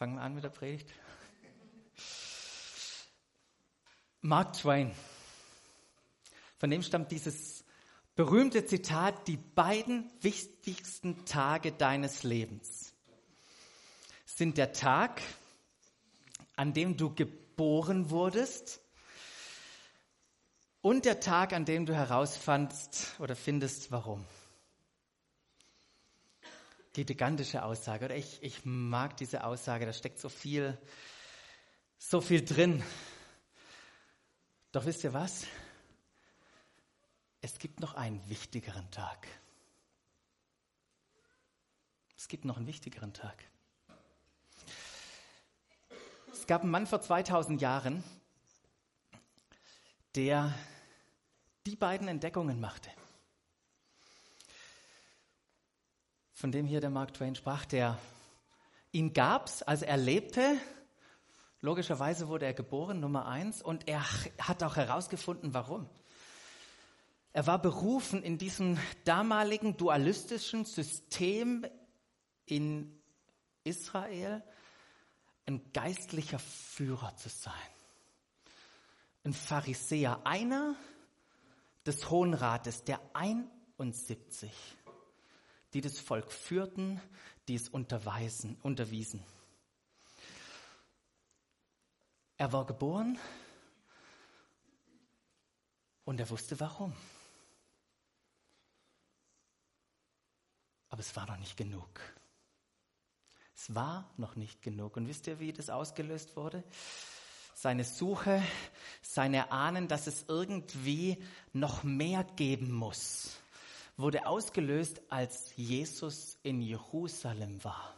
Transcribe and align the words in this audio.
Fangen 0.00 0.14
wir 0.14 0.22
an 0.22 0.34
mit 0.34 0.42
der 0.42 0.48
Predigt. 0.48 0.90
Mark 4.22 4.54
Twain. 4.54 4.94
Von 6.56 6.70
dem 6.70 6.82
stammt 6.82 7.12
dieses 7.12 7.66
berühmte 8.14 8.64
Zitat, 8.64 9.28
die 9.28 9.36
beiden 9.36 10.10
wichtigsten 10.22 11.26
Tage 11.26 11.72
deines 11.72 12.22
Lebens 12.22 12.94
sind 14.24 14.56
der 14.56 14.72
Tag, 14.72 15.20
an 16.56 16.72
dem 16.72 16.96
du 16.96 17.14
geboren 17.14 18.08
wurdest 18.08 18.80
und 20.80 21.04
der 21.04 21.20
Tag, 21.20 21.52
an 21.52 21.66
dem 21.66 21.84
du 21.84 21.94
herausfandst 21.94 23.16
oder 23.18 23.36
findest, 23.36 23.92
warum. 23.92 24.24
Die 26.96 27.06
gigantische 27.06 27.64
Aussage, 27.64 28.06
oder 28.06 28.16
ich, 28.16 28.42
ich 28.42 28.64
mag 28.64 29.16
diese 29.16 29.44
Aussage, 29.44 29.86
da 29.86 29.92
steckt 29.92 30.18
so 30.18 30.28
viel, 30.28 30.76
so 31.98 32.20
viel 32.20 32.44
drin. 32.44 32.82
Doch 34.72 34.84
wisst 34.86 35.04
ihr 35.04 35.12
was? 35.12 35.46
Es 37.40 37.58
gibt 37.58 37.80
noch 37.80 37.94
einen 37.94 38.28
wichtigeren 38.28 38.90
Tag. 38.90 39.26
Es 42.16 42.28
gibt 42.28 42.44
noch 42.44 42.58
einen 42.58 42.66
wichtigeren 42.66 43.12
Tag. 43.14 43.44
Es 46.32 46.46
gab 46.46 46.62
einen 46.62 46.70
Mann 46.70 46.86
vor 46.86 47.00
2000 47.00 47.60
Jahren, 47.60 48.04
der 50.14 50.54
die 51.66 51.76
beiden 51.76 52.08
Entdeckungen 52.08 52.60
machte. 52.60 52.90
Von 56.40 56.52
dem 56.52 56.66
hier 56.66 56.80
der 56.80 56.88
Mark 56.88 57.12
Twain 57.12 57.34
sprach, 57.34 57.66
der 57.66 57.98
ihn 58.92 59.12
gab's, 59.12 59.60
als 59.60 59.82
er 59.82 59.98
lebte. 59.98 60.56
Logischerweise 61.60 62.28
wurde 62.28 62.46
er 62.46 62.54
geboren, 62.54 62.98
Nummer 62.98 63.26
eins, 63.26 63.60
und 63.60 63.86
er 63.86 64.02
hat 64.38 64.62
auch 64.62 64.76
herausgefunden, 64.76 65.52
warum. 65.52 65.86
Er 67.34 67.46
war 67.46 67.60
berufen, 67.60 68.22
in 68.22 68.38
diesem 68.38 68.78
damaligen 69.04 69.76
dualistischen 69.76 70.64
System 70.64 71.66
in 72.46 72.98
Israel 73.62 74.42
ein 75.44 75.60
geistlicher 75.74 76.38
Führer 76.38 77.14
zu 77.16 77.28
sein. 77.28 77.52
Ein 79.24 79.34
Pharisäer, 79.34 80.22
einer 80.24 80.74
des 81.84 82.08
Hohen 82.08 82.32
Rates, 82.32 82.82
der 82.84 82.98
71, 83.12 84.50
die 85.74 85.80
das 85.80 85.98
Volk 85.98 86.32
führten, 86.32 87.00
die 87.48 87.54
es 87.54 87.68
unterweisen, 87.68 88.56
unterwiesen. 88.62 89.22
Er 92.36 92.52
war 92.52 92.64
geboren 92.64 93.18
und 96.04 96.18
er 96.18 96.30
wusste 96.30 96.58
warum. 96.58 96.94
Aber 100.88 101.00
es 101.00 101.14
war 101.14 101.26
noch 101.26 101.36
nicht 101.36 101.56
genug. 101.56 102.00
Es 103.54 103.74
war 103.74 104.10
noch 104.16 104.36
nicht 104.36 104.62
genug. 104.62 104.96
Und 104.96 105.06
wisst 105.06 105.26
ihr, 105.26 105.38
wie 105.38 105.52
das 105.52 105.70
ausgelöst 105.70 106.34
wurde? 106.36 106.64
Seine 107.54 107.84
Suche, 107.84 108.42
seine 109.02 109.52
Ahnen, 109.52 109.86
dass 109.86 110.06
es 110.06 110.24
irgendwie 110.26 111.22
noch 111.52 111.82
mehr 111.82 112.24
geben 112.24 112.72
muss, 112.72 113.39
wurde 114.00 114.26
ausgelöst, 114.26 115.00
als 115.08 115.52
Jesus 115.56 116.38
in 116.42 116.60
Jerusalem 116.60 117.62
war. 117.64 117.96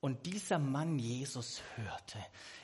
Und 0.00 0.26
dieser 0.26 0.58
Mann 0.58 0.98
Jesus 0.98 1.62
hörte. 1.74 2.18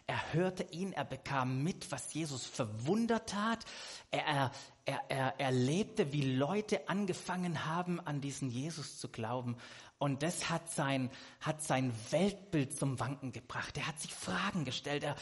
Er 0.06 0.32
hörte 0.32 0.64
ihn, 0.70 0.92
er 0.92 1.04
bekam 1.04 1.62
mit, 1.62 1.90
was 1.90 2.12
Jesus 2.12 2.46
verwundert 2.46 3.34
hat. 3.34 3.64
Er, 4.10 4.26
er, 4.26 4.52
er, 4.84 5.04
er 5.08 5.40
erlebte, 5.40 6.12
wie 6.12 6.36
Leute 6.36 6.88
angefangen 6.88 7.64
haben, 7.64 8.00
an 8.00 8.20
diesen 8.20 8.50
Jesus 8.50 8.98
zu 8.98 9.08
glauben. 9.08 9.56
Und 9.98 10.22
das 10.22 10.50
hat 10.50 10.70
sein, 10.70 11.10
hat 11.40 11.62
sein 11.62 11.92
Weltbild 12.10 12.76
zum 12.76 13.00
Wanken 13.00 13.32
gebracht. 13.32 13.78
Er 13.78 13.86
hat 13.86 14.00
sich 14.00 14.12
Fragen 14.12 14.64
gestellt. 14.64 15.04
Er, 15.04 15.16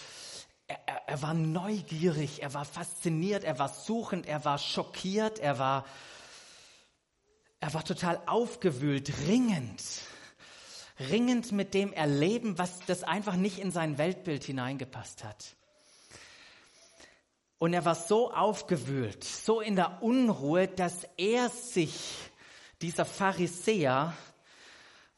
er, 0.67 1.03
er 1.07 1.23
war 1.23 1.35
neugierig, 1.35 2.43
er 2.43 2.55
war 2.55 2.65
fasziniert, 2.65 3.45
er 3.45 3.59
war 3.59 3.69
suchend, 3.69 4.27
er 4.27 4.45
war 4.45 4.59
schockiert, 4.59 5.39
er 5.39 5.59
war, 5.59 5.85
er 7.61 7.75
war 7.75 7.85
total 7.85 8.21
aufgewühlt, 8.27 9.13
ringend 9.29 9.83
ringend 11.09 11.53
mit 11.53 11.73
dem 11.73 11.93
erleben, 11.93 12.59
was 12.59 12.81
das 12.87 13.03
einfach 13.03 13.37
nicht 13.37 13.59
in 13.59 13.73
sein 13.73 13.97
Weltbild 13.97 14.45
hineingepasst 14.45 15.25
hat. 15.25 15.57
Und 17.59 17.73
er 17.73 17.85
war 17.85 17.95
so 17.95 18.33
aufgewühlt, 18.33 19.25
so 19.25 19.61
in 19.61 19.77
der 19.77 20.03
Unruhe, 20.03 20.69
dass 20.69 21.07
er 21.17 21.49
sich, 21.49 22.17
dieser 22.81 23.05
Pharisäer, 23.05 24.15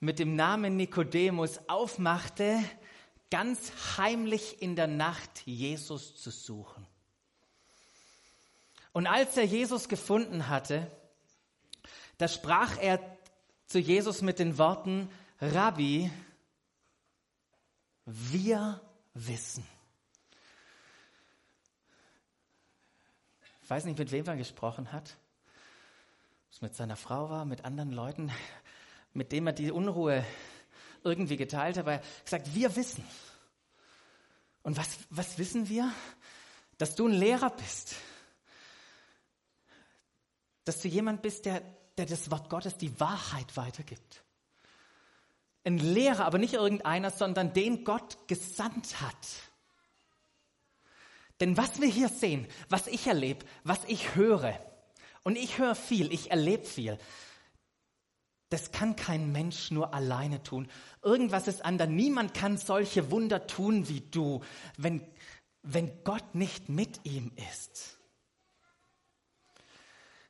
mit 0.01 0.19
dem 0.19 0.35
Namen 0.35 0.77
Nikodemus 0.77 1.61
aufmachte, 1.69 2.59
ganz 3.31 3.73
heimlich 3.97 4.61
in 4.61 4.75
der 4.75 4.89
Nacht 4.89 5.43
Jesus 5.45 6.17
zu 6.17 6.31
suchen. 6.31 6.87
Und 8.93 9.07
als 9.07 9.37
er 9.37 9.45
Jesus 9.45 9.89
gefunden 9.89 10.49
hatte, 10.49 10.91
da 12.23 12.29
sprach 12.29 12.79
er 12.79 13.01
zu 13.67 13.81
Jesus 13.81 14.23
mit 14.23 14.39
den 14.39 14.57
Worten, 14.57 15.11
Rabbi, 15.41 16.09
wir 18.05 18.81
wissen. 19.13 19.67
Ich 23.65 23.71
weiß 23.71 23.87
nicht, 23.87 23.99
mit 23.99 24.13
wem 24.13 24.25
er 24.25 24.37
gesprochen 24.37 24.93
hat. 24.93 25.17
Ob 26.47 26.53
es 26.53 26.63
mit 26.63 26.77
seiner 26.77 26.95
Frau 26.95 27.29
war, 27.29 27.45
mit 27.45 27.65
anderen 27.65 27.91
Leuten, 27.91 28.31
mit 29.15 29.33
dem 29.33 29.49
er 29.49 29.53
die 29.53 29.73
Unruhe 29.73 30.25
irgendwie 31.03 31.37
geteilt 31.37 31.77
hat. 31.77 31.83
Aber 31.83 31.95
er 31.95 31.99
hat 31.99 32.25
gesagt, 32.25 32.55
wir 32.55 32.77
wissen. 32.77 33.05
Und 34.63 34.77
was, 34.77 34.97
was 35.11 35.39
wissen 35.39 35.69
wir? 35.69 35.93
Dass 36.79 36.95
du 36.95 37.09
ein 37.09 37.15
Lehrer 37.15 37.51
bist. 37.51 37.97
Dass 40.65 40.81
du 40.81 40.87
jemand 40.87 41.21
bist, 41.23 41.47
der, 41.47 41.63
der 41.99 42.07
das 42.07 42.31
Wort 42.31 42.49
Gottes, 42.49 42.77
die 42.77 42.99
Wahrheit 43.01 43.57
weitergibt. 43.57 44.25
Ein 45.65 45.79
Lehrer, 45.79 46.25
aber 46.25 46.39
nicht 46.39 46.55
irgendeiner, 46.55 47.11
sondern 47.11 47.53
den 47.53 47.85
Gott 47.85 48.17
gesandt 48.27 49.01
hat. 49.01 49.29
Denn 51.41 51.57
was 51.57 51.81
wir 51.81 51.89
hier 51.89 52.09
sehen, 52.09 52.47
was 52.69 52.87
ich 52.87 53.07
erlebe, 53.07 53.45
was 53.65 53.81
ich 53.87 54.15
höre, 54.15 54.59
und 55.25 55.37
ich 55.37 55.59
höre 55.59 55.75
viel, 55.75 56.13
ich 56.13 56.31
erlebe 56.31 56.65
viel, 56.65 56.99
das 58.49 58.71
kann 58.71 58.97
kein 58.97 59.33
Mensch 59.33 59.71
nur 59.71 59.95
alleine 59.95 60.43
tun. 60.43 60.69
Irgendwas 61.03 61.49
ist 61.49 61.65
anders. 61.65 61.89
Niemand 61.89 62.35
kann 62.35 62.59
solche 62.59 63.11
Wunder 63.11 63.47
tun 63.47 63.89
wie 63.89 64.03
du, 64.03 64.43
wenn, 64.77 65.01
wenn 65.63 66.05
Gott 66.05 66.35
nicht 66.35 66.69
mit 66.69 67.01
ihm 67.05 67.33
ist. 67.51 67.99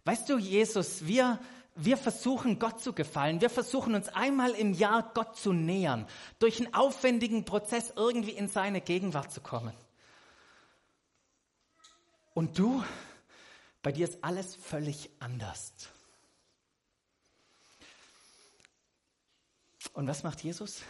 Weißt 0.04 0.28
du, 0.28 0.38
Jesus, 0.38 1.06
wir, 1.06 1.38
wir 1.74 1.96
versuchen 1.96 2.58
Gott 2.58 2.82
zu 2.82 2.92
gefallen. 2.92 3.40
Wir 3.40 3.50
versuchen 3.50 3.94
uns 3.94 4.08
einmal 4.08 4.52
im 4.52 4.74
Jahr 4.74 5.12
Gott 5.14 5.36
zu 5.36 5.52
nähern, 5.52 6.06
durch 6.38 6.58
einen 6.58 6.74
aufwendigen 6.74 7.44
Prozess 7.44 7.92
irgendwie 7.96 8.32
in 8.32 8.48
seine 8.48 8.80
Gegenwart 8.80 9.32
zu 9.32 9.40
kommen. 9.40 9.74
Und 12.34 12.58
du, 12.58 12.82
bei 13.82 13.92
dir 13.92 14.08
ist 14.08 14.22
alles 14.24 14.54
völlig 14.54 15.10
anders. 15.20 15.72
Und 19.92 20.06
was 20.06 20.22
macht 20.22 20.42
Jesus? 20.42 20.80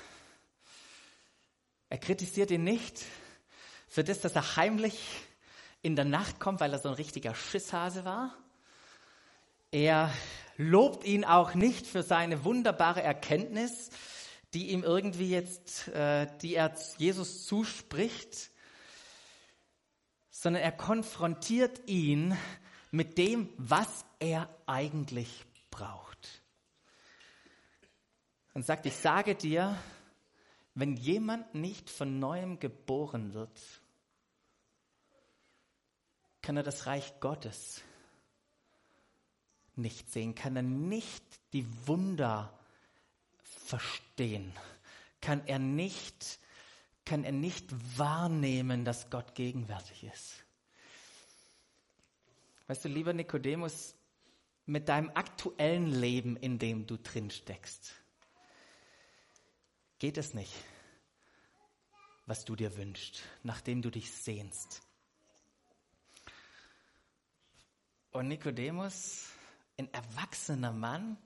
Er 1.88 1.98
kritisiert 1.98 2.50
ihn 2.50 2.64
nicht 2.64 3.02
für 3.88 4.04
das, 4.04 4.20
dass 4.20 4.34
er 4.36 4.56
heimlich 4.56 5.06
in 5.82 5.96
der 5.96 6.04
Nacht 6.04 6.40
kommt, 6.40 6.60
weil 6.60 6.72
er 6.72 6.78
so 6.78 6.88
ein 6.88 6.94
richtiger 6.94 7.34
Schisshase 7.34 8.04
war. 8.04 8.34
Er 9.72 10.12
lobt 10.58 11.04
ihn 11.04 11.24
auch 11.24 11.54
nicht 11.54 11.86
für 11.86 12.02
seine 12.02 12.44
wunderbare 12.44 13.02
Erkenntnis, 13.02 13.88
die 14.52 14.68
ihm 14.70 14.84
irgendwie 14.84 15.30
jetzt, 15.30 15.88
äh, 15.88 16.26
die 16.42 16.56
er 16.56 16.74
Jesus 16.98 17.46
zuspricht, 17.46 18.50
sondern 20.30 20.62
er 20.62 20.72
konfrontiert 20.72 21.88
ihn 21.88 22.36
mit 22.90 23.16
dem, 23.16 23.48
was 23.56 24.04
er 24.18 24.54
eigentlich 24.66 25.46
braucht. 25.70 26.42
Und 28.52 28.66
sagt, 28.66 28.84
ich 28.84 28.96
sage 28.96 29.34
dir, 29.34 29.78
wenn 30.74 30.98
jemand 30.98 31.54
nicht 31.54 31.88
von 31.88 32.18
neuem 32.18 32.58
geboren 32.58 33.32
wird, 33.32 33.58
kann 36.42 36.58
er 36.58 36.62
das 36.62 36.84
Reich 36.84 37.20
Gottes 37.20 37.82
nicht 39.76 40.10
sehen, 40.10 40.34
kann 40.34 40.56
er 40.56 40.62
nicht 40.62 41.24
die 41.52 41.66
Wunder 41.86 42.52
verstehen, 43.42 44.52
kann 45.20 45.46
er 45.46 45.58
nicht 45.58 46.38
kann 47.04 47.24
er 47.24 47.32
nicht 47.32 47.98
wahrnehmen, 47.98 48.84
dass 48.84 49.10
Gott 49.10 49.34
gegenwärtig 49.34 50.04
ist. 50.04 50.44
Weißt 52.68 52.84
du, 52.84 52.88
lieber 52.88 53.12
Nikodemus, 53.12 53.94
mit 54.66 54.88
deinem 54.88 55.10
aktuellen 55.14 55.88
Leben, 55.88 56.36
in 56.36 56.58
dem 56.58 56.86
du 56.86 56.96
drin 56.96 57.30
steckst, 57.30 57.92
geht 59.98 60.16
es 60.16 60.34
nicht, 60.34 60.52
was 62.26 62.44
du 62.44 62.54
dir 62.54 62.76
wünschst, 62.76 63.22
nachdem 63.42 63.82
du 63.82 63.90
dich 63.90 64.10
sehnst. 64.10 64.82
Und 68.12 68.28
Nikodemus, 68.28 69.30
ein 69.82 69.92
erwachsener 69.92 70.72
Mann, 70.72 71.16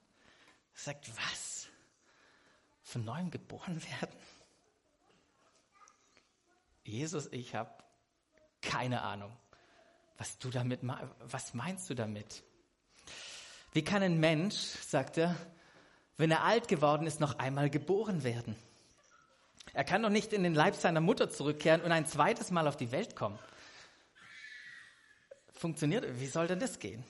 sagt, 0.75 1.11
was? 1.17 1.69
Von 2.83 3.05
neuem 3.05 3.31
geboren 3.31 3.83
werden? 4.01 4.17
Jesus, 6.85 7.27
ich 7.33 7.55
habe 7.55 7.71
keine 8.63 9.03
Ahnung, 9.03 9.37
was 10.19 10.39
du 10.39 10.51
damit, 10.51 10.81
was 11.21 11.55
meinst 11.55 11.91
du 11.91 11.95
damit? 11.95 12.45
Wie 13.73 13.85
kann 13.85 14.03
ein 14.03 14.19
Mensch, 14.19 14.55
sagt 14.55 15.19
er, 15.19 15.37
wenn 16.17 16.31
er 16.31 16.45
alt 16.45 16.69
geworden 16.69 17.07
ist, 17.07 17.21
noch 17.21 17.39
einmal 17.39 17.69
geboren 17.69 18.23
werden? 18.23 18.57
Er 19.75 19.85
kann 19.85 20.03
doch 20.03 20.11
nicht 20.11 20.33
in 20.33 20.43
den 20.43 20.55
Leib 20.55 20.75
seiner 20.77 21.01
Mutter 21.01 21.29
zurückkehren 21.29 21.83
und 21.83 21.93
ein 21.93 22.07
zweites 22.07 22.51
Mal 22.51 22.67
auf 22.67 22.77
die 22.77 22.93
Welt 22.93 23.17
kommen. 23.17 23.39
Funktioniert, 25.53 26.19
wie 26.21 26.27
soll 26.27 26.47
denn 26.47 26.61
das 26.61 26.79
gehen? 26.79 27.05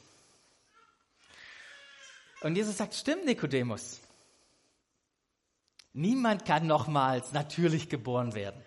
Und 2.41 2.57
Jesus 2.57 2.77
sagt, 2.77 2.95
stimmt, 2.95 3.25
Nikodemus. 3.25 4.01
Niemand 5.93 6.45
kann 6.45 6.67
nochmals 6.67 7.33
natürlich 7.33 7.89
geboren 7.89 8.35
werden. 8.35 8.63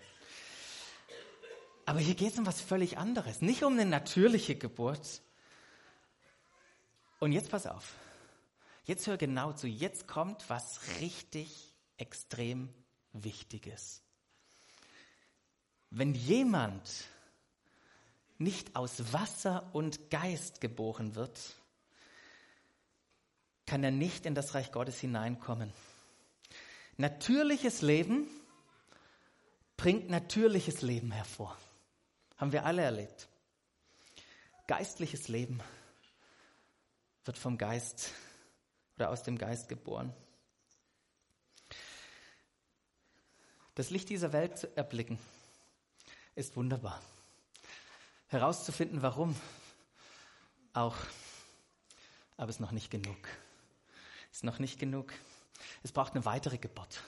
Aber 1.86 2.00
hier 2.00 2.14
geht 2.14 2.32
es 2.32 2.38
um 2.38 2.46
was 2.46 2.60
völlig 2.60 2.98
anderes. 2.98 3.40
Nicht 3.40 3.62
um 3.62 3.74
eine 3.74 3.86
natürliche 3.86 4.56
Geburt. 4.56 5.22
Und 7.20 7.32
jetzt 7.32 7.50
pass 7.50 7.66
auf. 7.66 7.94
Jetzt 8.84 9.06
hör 9.06 9.16
genau 9.16 9.52
zu. 9.52 9.68
Jetzt 9.68 10.08
kommt 10.08 10.48
was 10.48 10.80
richtig 11.00 11.74
extrem 11.96 12.68
Wichtiges. 13.12 14.02
Wenn 15.90 16.14
jemand 16.14 17.06
nicht 18.38 18.74
aus 18.74 19.12
Wasser 19.12 19.68
und 19.72 20.10
Geist 20.10 20.60
geboren 20.60 21.14
wird, 21.14 21.56
kann 23.70 23.84
er 23.84 23.92
nicht 23.92 24.26
in 24.26 24.34
das 24.34 24.56
Reich 24.56 24.72
Gottes 24.72 24.98
hineinkommen. 24.98 25.72
Natürliches 26.96 27.82
Leben 27.82 28.26
bringt 29.76 30.10
natürliches 30.10 30.82
Leben 30.82 31.12
hervor. 31.12 31.56
Haben 32.36 32.50
wir 32.50 32.64
alle 32.66 32.82
erlebt. 32.82 33.28
Geistliches 34.66 35.28
Leben 35.28 35.62
wird 37.24 37.38
vom 37.38 37.58
Geist 37.58 38.10
oder 38.96 39.10
aus 39.10 39.22
dem 39.22 39.38
Geist 39.38 39.68
geboren. 39.68 40.12
Das 43.76 43.90
Licht 43.90 44.08
dieser 44.08 44.32
Welt 44.32 44.58
zu 44.58 44.76
erblicken, 44.76 45.16
ist 46.34 46.56
wunderbar. 46.56 47.00
Herauszufinden, 48.26 49.00
warum, 49.02 49.36
auch. 50.72 50.96
Aber 52.36 52.48
es 52.48 52.56
ist 52.56 52.60
noch 52.60 52.72
nicht 52.72 52.90
genug. 52.90 53.28
Ist 54.30 54.44
noch 54.44 54.58
nicht 54.58 54.78
genug. 54.78 55.12
Es 55.82 55.92
braucht 55.92 56.14
eine 56.14 56.24
weitere 56.24 56.58
Geburt. 56.58 57.02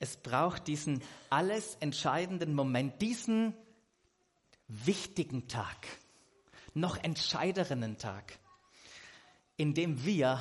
Es 0.00 0.16
braucht 0.16 0.66
diesen 0.66 1.02
alles 1.30 1.76
entscheidenden 1.80 2.54
Moment, 2.54 3.02
diesen 3.02 3.54
wichtigen 4.68 5.48
Tag, 5.48 5.88
noch 6.74 7.02
entscheideren 7.02 7.98
Tag, 7.98 8.38
in 9.56 9.74
dem 9.74 10.04
wir 10.04 10.40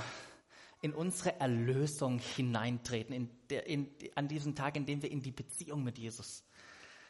in 0.81 0.93
unsere 0.93 1.39
Erlösung 1.39 2.19
hineintreten, 2.19 3.15
in 3.15 3.29
der, 3.49 3.65
in, 3.65 3.89
an 4.15 4.27
diesem 4.27 4.53
Tag, 4.53 4.75
in 4.75 4.85
dem 4.85 5.01
wir 5.01 5.09
in 5.09 5.21
die 5.21 5.31
Beziehung 5.31 5.83
mit 5.83 5.97
Jesus 5.97 6.43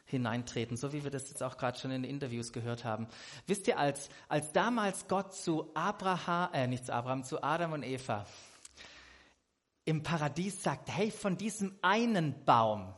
hineintreten, 0.06 0.78
so 0.78 0.94
wie 0.94 1.04
wir 1.04 1.12
das 1.12 1.28
jetzt 1.28 1.44
auch 1.44 1.58
gerade 1.58 1.78
schon 1.78 1.92
in 1.92 2.04
den 2.04 2.12
Interviews 2.12 2.54
gehört 2.54 2.86
haben. 2.86 3.08
Wisst 3.46 3.68
ihr, 3.68 3.78
als, 3.78 4.08
als 4.30 4.54
damals 4.54 5.10
Gott 5.10 5.36
zu 5.36 5.70
Abraham, 5.74 6.54
äh, 6.54 6.68
nicht 6.68 6.86
zu 6.86 6.94
Abraham, 6.94 7.26
zu 7.26 7.44
Adam 7.44 7.74
und 7.74 7.84
Eva 7.84 8.26
im 9.88 10.04
Paradies 10.04 10.62
sagt, 10.62 10.90
hey, 10.90 11.10
von 11.12 11.38
diesem 11.38 11.78
einen 11.82 12.44
Baum, 12.46 12.94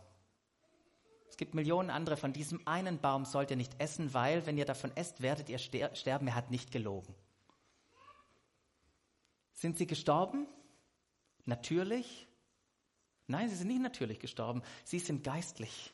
gibt 1.40 1.56
Millionen 1.56 1.90
andere. 1.90 2.18
Von 2.18 2.34
diesem 2.34 2.68
einen 2.68 3.00
Baum 3.00 3.26
sollt 3.26 3.50
ihr 3.50 3.58
nicht 3.58 3.80
essen, 3.80 4.14
weil, 4.14 4.46
wenn 4.46 4.58
ihr 4.58 4.66
davon 4.66 4.96
esst, 4.96 5.22
werdet 5.22 5.50
ihr 5.50 5.58
sterben. 5.58 6.28
Er 6.28 6.36
hat 6.36 6.52
nicht 6.52 6.70
gelogen. 6.70 7.16
Sind 9.54 9.78
sie 9.78 9.88
gestorben? 9.88 10.48
Natürlich? 11.46 12.28
Nein, 13.26 13.50
sie 13.50 13.56
sind 13.56 13.70
nicht 13.70 13.82
natürlich 13.82 14.20
gestorben. 14.20 14.62
Sie 14.84 15.00
sind 15.00 15.24
geistlich 15.24 15.94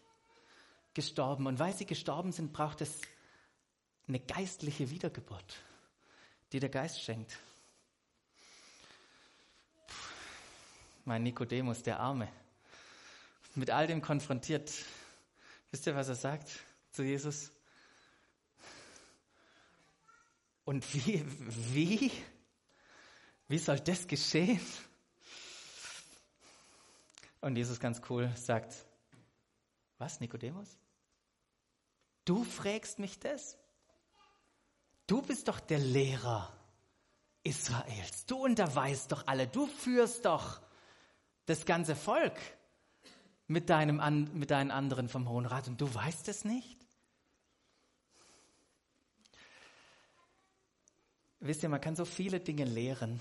gestorben. 0.96 1.46
Und 1.46 1.60
weil 1.60 1.74
sie 1.74 1.86
gestorben 1.86 2.32
sind, 2.32 2.52
braucht 2.52 2.82
es 2.82 3.02
eine 4.08 4.20
geistliche 4.20 4.90
Wiedergeburt, 4.90 5.58
die 6.54 6.60
der 6.60 6.70
Geist 6.70 7.02
schenkt. 7.02 7.38
Mein 11.06 11.24
Nikodemus, 11.24 11.84
der 11.84 12.00
Arme, 12.00 12.28
mit 13.56 13.70
all 13.70 13.88
dem 13.88 14.02
konfrontiert, 14.02 14.72
Wisst 15.76 15.88
ihr, 15.88 15.96
was 15.98 16.08
er 16.08 16.16
sagt 16.16 16.50
zu 16.94 17.04
Jesus? 17.04 17.52
Und 20.64 20.94
wie, 20.94 21.22
wie, 21.74 22.12
wie 23.50 23.58
soll 23.58 23.82
das 23.82 24.08
geschehen? 24.08 24.62
Und 27.42 27.58
Jesus 27.58 27.78
ganz 27.78 28.02
cool 28.10 28.32
sagt, 28.38 28.74
was, 29.98 30.22
Nikodemus? 30.22 30.78
Du 32.24 32.46
fragst 32.46 32.98
mich 33.00 33.20
das? 33.20 33.58
Du 35.08 35.22
bist 35.22 35.50
doch 35.50 35.60
der 35.60 35.80
Lehrer 35.80 36.58
Israels. 37.44 38.26
Du 38.28 38.38
unterweist 38.38 39.12
doch 39.12 39.28
alle. 39.28 39.46
Du 39.46 39.68
führst 39.68 40.24
doch 40.24 40.62
das 41.46 41.66
ganze 41.66 41.96
Volk 41.96 42.38
mit, 43.48 43.70
deinem, 43.70 44.30
mit 44.34 44.52
deinen 44.52 44.72
anderen 44.72 45.10
vom 45.10 45.30
Hohen 45.30 45.46
Rat 45.46 45.68
und 45.68 45.80
du 45.80 45.94
weißt 45.94 46.28
es 46.30 46.46
nicht? 46.46 46.86
Wisst 51.40 51.62
ihr, 51.62 51.70
man 51.70 51.82
kann 51.82 51.96
so 51.96 52.06
viele 52.06 52.40
Dinge 52.40 52.66
lehren, 52.66 53.20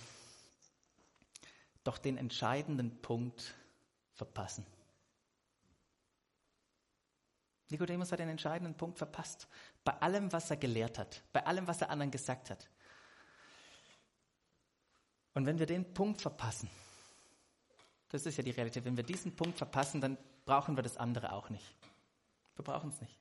doch 1.82 1.98
den 1.98 2.16
entscheidenden 2.16 3.02
Punkt 3.02 3.54
verpassen. 4.14 4.64
Nikodemus 7.68 8.12
hat 8.12 8.20
den 8.20 8.28
entscheidenden 8.28 8.76
Punkt 8.76 8.98
verpasst. 8.98 9.48
Bei 9.84 9.92
allem, 10.00 10.32
was 10.32 10.50
er 10.50 10.56
gelehrt 10.56 10.98
hat, 10.98 11.22
bei 11.32 11.44
allem, 11.44 11.66
was 11.66 11.80
er 11.80 11.90
anderen 11.90 12.10
gesagt 12.10 12.50
hat. 12.50 12.70
Und 15.34 15.46
wenn 15.46 15.58
wir 15.58 15.66
den 15.66 15.92
Punkt 15.92 16.22
verpassen, 16.22 16.70
das 18.14 18.26
ist 18.26 18.36
ja 18.36 18.44
die 18.44 18.52
Realität. 18.52 18.84
Wenn 18.84 18.96
wir 18.96 19.02
diesen 19.02 19.34
Punkt 19.34 19.58
verpassen, 19.58 20.00
dann 20.00 20.16
brauchen 20.44 20.76
wir 20.76 20.84
das 20.84 20.96
andere 20.96 21.32
auch 21.32 21.50
nicht. 21.50 21.64
Wir 22.54 22.64
brauchen 22.64 22.90
es 22.90 23.00
nicht. 23.00 23.18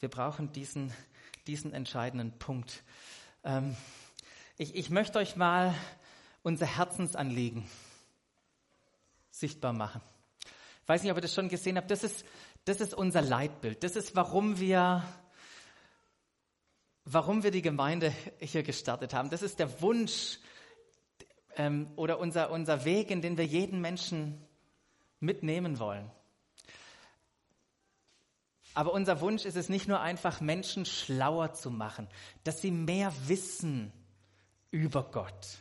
Wir 0.00 0.08
brauchen 0.08 0.50
diesen, 0.50 0.92
diesen 1.46 1.72
entscheidenden 1.72 2.36
Punkt. 2.36 2.82
Ähm, 3.44 3.76
ich, 4.56 4.74
ich 4.74 4.90
möchte 4.90 5.20
euch 5.20 5.36
mal 5.36 5.72
unser 6.42 6.66
Herzensanliegen 6.66 7.64
sichtbar 9.30 9.72
machen. 9.72 10.00
Ich 10.82 10.88
weiß 10.88 11.04
nicht, 11.04 11.12
ob 11.12 11.18
ihr 11.18 11.22
das 11.22 11.34
schon 11.34 11.48
gesehen 11.48 11.76
habt. 11.76 11.92
Das 11.92 12.02
ist, 12.02 12.26
das 12.64 12.80
ist 12.80 12.94
unser 12.94 13.22
Leitbild. 13.22 13.84
Das 13.84 13.94
ist, 13.94 14.16
warum 14.16 14.58
wir, 14.58 15.04
warum 17.04 17.44
wir 17.44 17.52
die 17.52 17.62
Gemeinde 17.62 18.12
hier 18.40 18.64
gestartet 18.64 19.14
haben. 19.14 19.30
Das 19.30 19.42
ist 19.42 19.60
der 19.60 19.80
Wunsch, 19.80 20.40
ähm, 21.58 21.88
oder 21.96 22.18
unser, 22.18 22.50
unser 22.50 22.84
Weg, 22.86 23.10
in 23.10 23.20
den 23.20 23.36
wir 23.36 23.44
jeden 23.44 23.80
Menschen 23.82 24.42
mitnehmen 25.20 25.78
wollen. 25.78 26.10
Aber 28.74 28.92
unser 28.92 29.20
Wunsch 29.20 29.44
ist 29.44 29.56
es 29.56 29.68
nicht 29.68 29.88
nur 29.88 30.00
einfach, 30.00 30.40
Menschen 30.40 30.86
schlauer 30.86 31.52
zu 31.52 31.70
machen, 31.70 32.06
dass 32.44 32.62
sie 32.62 32.70
mehr 32.70 33.12
wissen 33.26 33.92
über 34.70 35.02
Gott, 35.02 35.58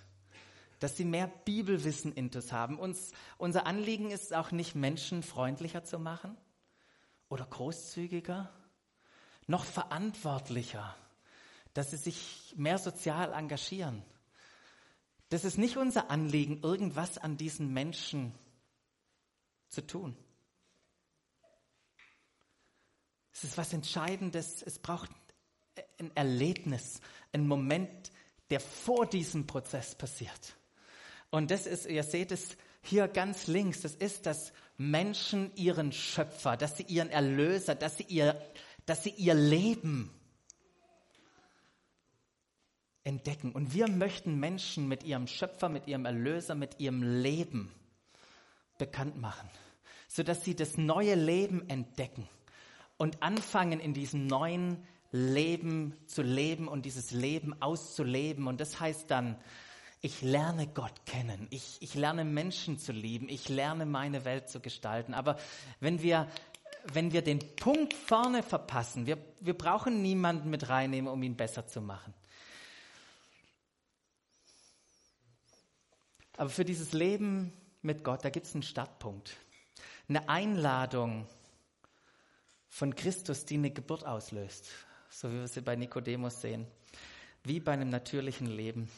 dass 0.79 0.95
sie 0.95 1.05
mehr 1.05 1.27
Bibelwissen 1.27 2.13
intus 2.13 2.51
haben. 2.51 2.77
Uns, 2.77 3.11
unser 3.39 3.65
Anliegen 3.65 4.11
ist 4.11 4.35
auch 4.35 4.51
nicht, 4.51 4.75
Menschen 4.75 5.23
freundlicher 5.23 5.83
zu 5.83 5.97
machen 5.97 6.37
oder 7.27 7.45
großzügiger, 7.45 8.51
noch 9.47 9.65
verantwortlicher, 9.65 10.95
dass 11.73 11.91
sie 11.91 11.97
sich 11.97 12.53
mehr 12.55 12.77
sozial 12.77 13.33
engagieren 13.33 14.03
das 15.29 15.43
ist 15.43 15.57
nicht 15.57 15.77
unser 15.77 16.09
Anliegen, 16.09 16.61
irgendwas 16.63 17.17
an 17.17 17.37
diesen 17.37 17.73
Menschen 17.73 18.33
zu 19.69 19.85
tun. 19.85 20.15
Es 23.33 23.43
ist 23.43 23.57
was 23.57 23.73
Entscheidendes. 23.73 24.63
Es 24.63 24.79
braucht 24.79 25.11
ein 25.99 26.15
Erlebnis, 26.15 27.01
ein 27.33 27.47
Moment, 27.47 28.11
der 28.49 28.59
vor 28.59 29.05
diesem 29.05 29.45
Prozess 29.45 29.95
passiert. 29.95 30.57
Und 31.29 31.51
das 31.51 31.67
ist, 31.67 31.85
ihr 31.85 32.03
seht 32.03 32.31
es 32.31 32.57
hier 32.81 33.07
ganz 33.07 33.47
links, 33.47 33.81
das 33.81 33.95
ist, 33.95 34.25
dass 34.25 34.53
Menschen 34.77 35.53
ihren 35.55 35.91
Schöpfer, 35.91 36.55
dass 36.55 36.77
sie 36.77 36.83
ihren 36.83 37.09
Erlöser, 37.09 37.75
dass 37.75 37.97
sie 37.97 38.05
ihr, 38.07 38.41
dass 38.85 39.03
sie 39.03 39.09
ihr 39.09 39.33
Leben 39.33 40.16
entdecken. 43.07 43.53
Und 43.53 43.73
wir 43.73 43.87
möchten 43.87 44.37
Menschen 44.39 44.87
mit 44.87 45.03
ihrem 45.03 45.27
Schöpfer, 45.27 45.69
mit 45.69 45.87
ihrem 45.87 46.05
Erlöser, 46.05 46.55
mit 46.55 46.79
ihrem 46.79 47.01
Leben 47.01 47.71
bekannt 48.77 49.19
machen, 49.19 49.49
sodass 50.09 50.43
sie 50.43 50.55
das 50.55 50.77
neue 50.77 51.15
Leben 51.15 51.67
entdecken 51.69 52.27
und 52.97 53.23
anfangen 53.23 53.79
in 53.79 53.93
diesem 53.93 54.27
neuen 54.27 54.83
Leben 55.11 55.95
zu 56.05 56.21
leben 56.21 56.67
und 56.67 56.85
dieses 56.85 57.11
Leben 57.11 57.59
auszuleben. 57.61 58.45
Und 58.45 58.59
das 58.59 58.79
heißt 58.79 59.09
dann, 59.09 59.37
ich 60.01 60.21
lerne 60.21 60.67
Gott 60.67 61.05
kennen, 61.05 61.47
ich, 61.49 61.77
ich 61.79 61.95
lerne 61.95 62.25
Menschen 62.25 62.77
zu 62.77 62.91
lieben, 62.91 63.29
ich 63.29 63.47
lerne 63.47 63.85
meine 63.85 64.25
Welt 64.25 64.49
zu 64.49 64.59
gestalten. 64.59 65.13
Aber 65.13 65.37
wenn 65.79 66.01
wir, 66.01 66.27
wenn 66.91 67.13
wir 67.13 67.21
den 67.21 67.39
Punkt 67.55 67.93
vorne 67.93 68.43
verpassen, 68.43 69.07
wir, 69.07 69.17
wir 69.39 69.57
brauchen 69.57 70.01
niemanden 70.01 70.49
mit 70.49 70.67
reinnehmen, 70.67 71.11
um 71.11 71.23
ihn 71.23 71.37
besser 71.37 71.65
zu 71.67 71.81
machen. 71.81 72.13
Aber 76.37 76.49
für 76.51 76.63
dieses 76.63 76.93
Leben 76.93 77.51
mit 77.81 78.03
Gott, 78.03 78.23
da 78.23 78.29
gibt 78.29 78.45
es 78.45 78.53
einen 78.53 78.63
Startpunkt. 78.63 79.35
Eine 80.07 80.29
Einladung 80.29 81.27
von 82.69 82.95
Christus, 82.95 83.45
die 83.45 83.55
eine 83.55 83.71
Geburt 83.71 84.05
auslöst. 84.05 84.69
So 85.09 85.29
wie 85.31 85.39
wir 85.39 85.47
sie 85.47 85.61
bei 85.61 85.75
Nikodemus 85.75 86.41
sehen. 86.41 86.67
Wie 87.43 87.59
bei 87.59 87.73
einem 87.73 87.89
natürlichen 87.89 88.47
Leben. 88.47 88.89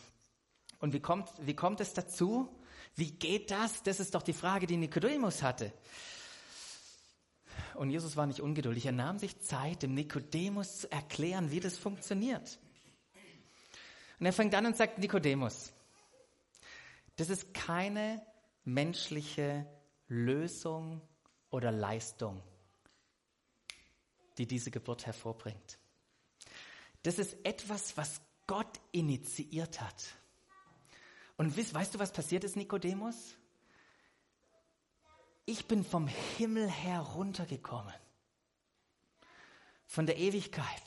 Und 0.79 0.93
wie 0.93 0.99
kommt, 0.99 1.29
wie 1.39 1.55
kommt 1.55 1.79
es 1.79 1.93
dazu? 1.93 2.49
Wie 2.95 3.11
geht 3.11 3.51
das? 3.51 3.83
Das 3.83 4.01
ist 4.01 4.15
doch 4.15 4.21
die 4.21 4.33
Frage, 4.33 4.67
die 4.67 4.77
Nikodemus 4.77 5.41
hatte. 5.41 5.71
Und 7.75 7.89
Jesus 7.89 8.17
war 8.17 8.25
nicht 8.25 8.41
ungeduldig. 8.41 8.85
Er 8.85 8.91
nahm 8.91 9.17
sich 9.17 9.39
Zeit, 9.39 9.83
dem 9.83 9.93
Nikodemus 9.93 10.79
zu 10.79 10.91
erklären, 10.91 11.51
wie 11.51 11.61
das 11.61 11.77
funktioniert. 11.77 12.59
Und 14.19 14.25
er 14.25 14.33
fängt 14.33 14.53
an 14.55 14.65
und 14.65 14.75
sagt, 14.75 14.97
Nikodemus, 14.97 15.71
das 17.19 17.29
ist 17.29 17.53
keine 17.53 18.25
menschliche 18.63 19.67
Lösung 20.07 21.01
oder 21.49 21.69
Leistung, 21.69 22.41
die 24.37 24.47
diese 24.47 24.71
Geburt 24.71 25.05
hervorbringt. 25.05 25.79
Das 27.03 27.19
ist 27.19 27.35
etwas, 27.43 27.97
was 27.97 28.21
Gott 28.47 28.79
initiiert 28.93 29.81
hat. 29.81 30.15
Und 31.35 31.57
weißt, 31.57 31.73
weißt 31.73 31.95
du, 31.95 31.99
was 31.99 32.13
passiert 32.13 32.45
ist, 32.45 32.55
Nikodemus? 32.55 33.35
Ich 35.45 35.67
bin 35.67 35.83
vom 35.83 36.07
Himmel 36.07 36.69
heruntergekommen. 36.69 37.93
Von 39.85 40.05
der 40.05 40.17
Ewigkeit. 40.17 40.83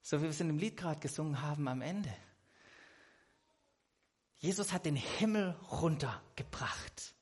So 0.00 0.18
wie 0.18 0.22
wir 0.24 0.30
es 0.30 0.40
in 0.40 0.48
dem 0.48 0.58
Lied 0.58 0.76
gerade 0.76 0.98
gesungen 0.98 1.40
haben 1.40 1.68
am 1.68 1.82
Ende. 1.82 2.12
Jesus 4.42 4.72
hat 4.72 4.86
den 4.86 4.96
Himmel 4.96 5.54
runtergebracht. 5.70 7.14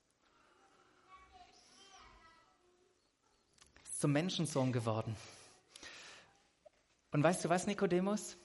Ist 3.82 4.00
zum 4.00 4.12
Menschensohn 4.12 4.72
geworden. 4.72 5.14
Und 7.12 7.22
weißt 7.22 7.44
du 7.44 7.50
was, 7.50 7.66
Nikodemus? 7.66 8.38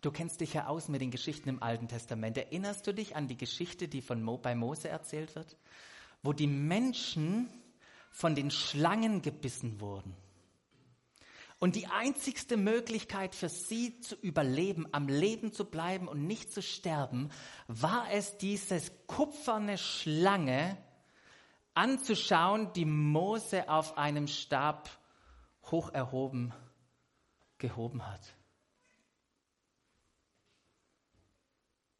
Du 0.00 0.10
kennst 0.10 0.40
dich 0.40 0.54
ja 0.54 0.68
aus 0.68 0.88
mit 0.88 1.02
den 1.02 1.10
Geschichten 1.10 1.50
im 1.50 1.62
Alten 1.62 1.86
Testament. 1.86 2.38
Erinnerst 2.38 2.86
du 2.86 2.94
dich 2.94 3.14
an 3.14 3.28
die 3.28 3.36
Geschichte, 3.36 3.88
die 3.88 4.00
von 4.00 4.22
Mo, 4.22 4.38
bei 4.38 4.54
Mose 4.54 4.88
erzählt 4.88 5.34
wird? 5.34 5.58
Wo 6.22 6.32
die 6.32 6.46
Menschen 6.46 7.50
von 8.10 8.34
den 8.34 8.50
Schlangen 8.50 9.20
gebissen 9.20 9.80
wurden. 9.80 10.16
Und 11.62 11.76
die 11.76 11.86
einzigste 11.86 12.56
Möglichkeit 12.56 13.36
für 13.36 13.48
sie 13.48 14.00
zu 14.00 14.16
überleben, 14.16 14.88
am 14.90 15.06
Leben 15.06 15.52
zu 15.52 15.64
bleiben 15.64 16.08
und 16.08 16.26
nicht 16.26 16.52
zu 16.52 16.60
sterben, 16.60 17.30
war 17.68 18.10
es, 18.10 18.36
diese 18.36 18.80
kupferne 19.06 19.78
Schlange 19.78 20.76
anzuschauen, 21.74 22.72
die 22.72 22.84
Mose 22.84 23.68
auf 23.68 23.96
einem 23.96 24.26
Stab 24.26 24.90
hoch 25.70 25.90
erhoben 25.90 26.52
gehoben 27.58 28.04
hat. 28.08 28.34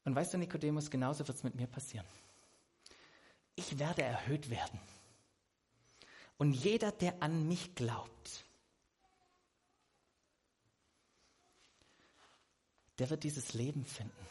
Und 0.04 0.16
weißt 0.16 0.34
du, 0.34 0.38
Nikodemus, 0.38 0.90
genauso 0.90 1.20
wird 1.28 1.38
es 1.38 1.44
mit 1.44 1.54
mir 1.54 1.68
passieren. 1.68 2.06
Ich 3.54 3.78
werde 3.78 4.02
erhöht 4.02 4.50
werden. 4.50 4.80
Und 6.36 6.52
jeder, 6.52 6.90
der 6.90 7.22
an 7.22 7.46
mich 7.46 7.76
glaubt, 7.76 8.44
der 12.98 13.10
wird 13.10 13.24
dieses 13.24 13.54
Leben 13.54 13.84
finden. 13.84 14.26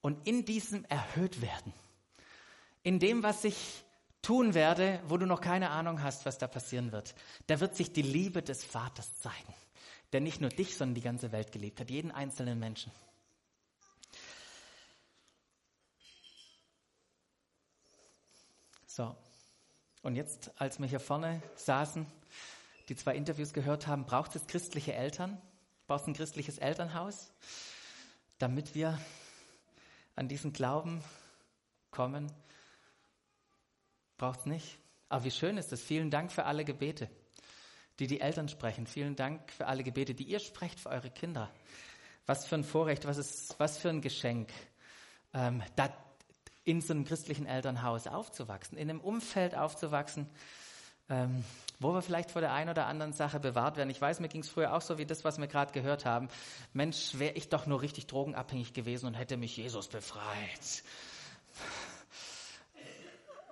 Und 0.00 0.26
in 0.26 0.44
diesem 0.44 0.84
erhöht 0.84 1.42
werden, 1.42 1.72
in 2.82 2.98
dem, 2.98 3.22
was 3.22 3.44
ich 3.44 3.84
tun 4.22 4.54
werde, 4.54 5.00
wo 5.06 5.16
du 5.16 5.26
noch 5.26 5.40
keine 5.40 5.70
Ahnung 5.70 6.02
hast, 6.02 6.26
was 6.26 6.38
da 6.38 6.46
passieren 6.46 6.92
wird, 6.92 7.14
da 7.46 7.60
wird 7.60 7.74
sich 7.74 7.92
die 7.92 8.02
Liebe 8.02 8.42
des 8.42 8.64
Vaters 8.64 9.18
zeigen, 9.18 9.54
der 10.12 10.20
nicht 10.20 10.40
nur 10.40 10.50
dich, 10.50 10.76
sondern 10.76 10.94
die 10.94 11.00
ganze 11.00 11.32
Welt 11.32 11.52
geliebt 11.52 11.80
hat, 11.80 11.90
jeden 11.90 12.10
einzelnen 12.10 12.58
Menschen. 12.58 12.92
So, 18.86 19.14
und 20.02 20.16
jetzt, 20.16 20.50
als 20.60 20.78
wir 20.78 20.86
hier 20.86 21.00
vorne 21.00 21.42
saßen, 21.54 22.06
die 22.88 22.96
zwei 22.96 23.14
Interviews 23.14 23.52
gehört 23.52 23.86
haben, 23.86 24.06
braucht 24.06 24.34
es 24.34 24.46
christliche 24.46 24.94
Eltern? 24.94 25.40
Brauchst 25.88 26.06
ein 26.06 26.12
christliches 26.12 26.58
Elternhaus, 26.58 27.32
damit 28.36 28.74
wir 28.74 29.00
an 30.16 30.28
diesen 30.28 30.52
Glauben 30.52 31.02
kommen? 31.90 32.30
Braucht 34.18 34.40
es 34.40 34.46
nicht. 34.46 34.78
Aber 35.08 35.24
wie 35.24 35.30
schön 35.30 35.56
ist 35.56 35.72
es. 35.72 35.82
Vielen 35.82 36.10
Dank 36.10 36.30
für 36.30 36.44
alle 36.44 36.66
Gebete, 36.66 37.08
die 37.98 38.06
die 38.06 38.20
Eltern 38.20 38.50
sprechen. 38.50 38.86
Vielen 38.86 39.16
Dank 39.16 39.50
für 39.50 39.66
alle 39.66 39.82
Gebete, 39.82 40.14
die 40.14 40.24
ihr 40.24 40.40
sprecht 40.40 40.78
für 40.78 40.90
eure 40.90 41.10
Kinder. 41.10 41.50
Was 42.26 42.44
für 42.44 42.56
ein 42.56 42.64
Vorrecht, 42.64 43.06
was, 43.06 43.16
ist, 43.16 43.58
was 43.58 43.78
für 43.78 43.88
ein 43.88 44.02
Geschenk, 44.02 44.52
ähm, 45.32 45.62
da 45.74 45.90
in 46.64 46.82
so 46.82 46.92
einem 46.92 47.06
christlichen 47.06 47.46
Elternhaus 47.46 48.06
aufzuwachsen, 48.06 48.76
in 48.76 48.90
einem 48.90 49.00
Umfeld 49.00 49.54
aufzuwachsen, 49.54 50.28
ähm, 51.10 51.44
wo 51.80 51.92
wir 51.92 52.02
vielleicht 52.02 52.30
vor 52.30 52.40
der 52.40 52.52
einen 52.52 52.70
oder 52.70 52.86
anderen 52.86 53.12
Sache 53.12 53.40
bewahrt 53.40 53.76
werden. 53.76 53.90
Ich 53.90 54.00
weiß, 54.00 54.20
mir 54.20 54.28
ging 54.28 54.42
es 54.42 54.48
früher 54.48 54.74
auch 54.74 54.80
so 54.80 54.98
wie 54.98 55.06
das, 55.06 55.24
was 55.24 55.38
wir 55.38 55.46
gerade 55.46 55.72
gehört 55.72 56.04
haben. 56.04 56.28
Mensch, 56.72 57.18
wäre 57.18 57.34
ich 57.34 57.48
doch 57.48 57.66
nur 57.66 57.82
richtig 57.82 58.06
drogenabhängig 58.06 58.72
gewesen 58.72 59.06
und 59.06 59.14
hätte 59.14 59.36
mich 59.36 59.56
Jesus 59.56 59.88
befreit. 59.88 60.82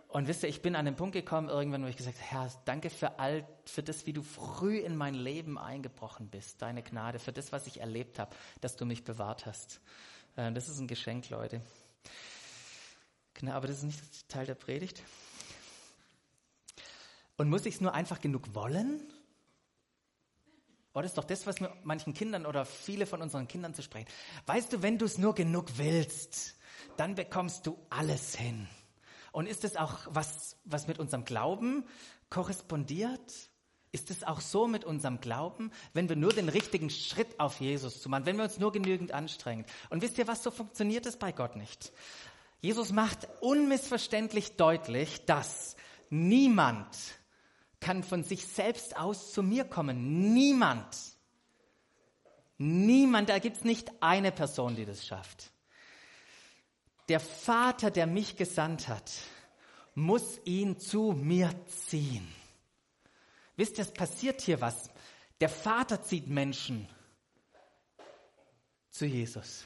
Und 0.09 0.29
wisst 0.29 0.43
ihr, 0.43 0.49
ich 0.49 0.63
bin 0.63 0.77
an 0.77 0.87
den 0.87 0.97
Punkt 0.97 1.13
gekommen 1.13 1.49
irgendwann, 1.49 1.85
wo 1.85 1.89
ich 1.89 1.97
gesagt 1.97 2.17
habe, 2.17 2.31
Herr, 2.31 2.53
danke 2.65 2.89
für 2.91 3.19
all, 3.19 3.47
für 3.67 3.83
das, 3.83 4.07
wie 4.07 4.13
du 4.13 4.23
früh 4.23 4.79
in 4.79 4.97
mein 4.97 5.15
Leben 5.15 5.59
eingebrochen 5.59 6.29
bist, 6.29 6.63
deine 6.63 6.83
Gnade, 6.83 7.19
für 7.19 7.33
das, 7.33 7.53
was 7.53 7.67
ich 7.67 7.81
erlebt 7.81 8.19
habe, 8.19 8.35
dass 8.63 8.77
du 8.77 8.87
mich 8.87 9.05
bewahrt 9.05 9.45
hast. 9.45 9.81
Äh, 10.37 10.53
das 10.53 10.69
ist 10.69 10.79
ein 10.79 10.87
Geschenk, 10.87 11.29
Leute. 11.29 11.61
Genau, 13.35 13.53
aber 13.53 13.67
das 13.67 13.79
ist 13.79 13.83
nicht 13.83 14.29
Teil 14.31 14.47
der 14.47 14.55
Predigt. 14.55 15.03
Und 17.37 17.51
muss 17.51 17.67
ich 17.67 17.77
es 17.77 17.81
nur 17.81 17.95
einfach 17.95 18.21
genug 18.21 18.55
wollen? 18.55 19.03
Oder 20.97 21.05
ist 21.05 21.19
doch 21.19 21.25
das, 21.25 21.47
was 21.47 21.61
wir 21.61 21.77
manchen 21.85 22.15
Kindern 22.15 22.47
oder 22.47 22.65
viele 22.65 23.05
von 23.05 23.21
unseren 23.21 23.47
Kindern 23.49 23.75
zu 23.75 23.83
sprechen. 23.83 24.09
Weißt 24.47 24.73
du, 24.73 24.81
wenn 24.81 24.97
du 24.97 25.05
es 25.05 25.19
nur 25.19 25.35
genug 25.35 25.77
willst, 25.77 26.57
dann 26.97 27.15
bekommst 27.15 27.67
du 27.67 27.77
alles 27.91 28.35
hin. 28.35 28.67
Und 29.31 29.47
ist 29.47 29.65
es 29.65 29.77
auch 29.77 29.99
was, 30.07 30.57
was 30.65 30.87
mit 30.87 30.99
unserem 30.99 31.27
Glauben 31.27 31.85
korrespondiert? 32.31 33.51
Ist 33.93 34.11
es 34.11 34.25
auch 34.25 34.41
so 34.41 34.67
mit 34.67 34.87
unserem 34.87 35.21
Glauben, 35.21 35.71
wenn 35.93 36.09
wir 36.09 36.17
nur 36.17 36.33
den 36.33 36.49
richtigen 36.49 36.89
Schritt 36.89 37.39
auf 37.39 37.61
Jesus 37.61 38.01
zu 38.01 38.09
machen, 38.09 38.25
wenn 38.25 38.39
wir 38.39 38.45
uns 38.45 38.59
nur 38.59 38.73
genügend 38.73 39.13
anstrengen? 39.13 39.67
Und 39.91 40.01
wisst 40.01 40.17
ihr 40.17 40.27
was, 40.27 40.43
so 40.43 40.51
funktioniert 40.51 41.05
es 41.05 41.19
bei 41.19 41.33
Gott 41.33 41.57
nicht. 41.57 41.93
Jesus 42.63 42.93
macht 42.93 43.29
unmissverständlich 43.43 44.57
deutlich, 44.57 45.27
dass 45.27 45.77
niemand 46.09 46.89
kann 47.87 48.03
von 48.03 48.25
sich 48.25 48.45
selbst 48.49 48.97
aus 48.97 49.33
zu 49.33 49.45
mir 49.45 49.65
kommen. 49.65 50.35
Niemand. 50.35 50.97
Niemand, 52.59 53.29
da 53.29 53.39
gibt 53.39 53.59
es 53.59 53.65
nicht 53.65 53.93
eine 54.01 54.33
Person, 54.33 54.75
die 54.75 54.85
das 54.85 55.07
schafft. 55.07 55.53
Der 57.09 57.21
Vater, 57.21 57.93
der 57.93 58.09
mich 58.09 58.37
gesandt 58.37 58.89
hat, 58.89 59.13
muss 59.95 60.41
ihn 60.45 60.81
zu 60.81 61.13
mir 61.13 61.55
ziehen. 61.87 62.27
Wisst 63.55 63.79
ihr, 63.79 63.83
es 63.83 63.95
passiert 63.95 64.41
hier 64.41 64.61
was. 64.61 64.91
Der 65.41 65.49
Vater 65.49 66.03
zieht 66.03 66.27
Menschen 66.27 66.89
zu 68.91 69.07
Jesus. 69.07 69.65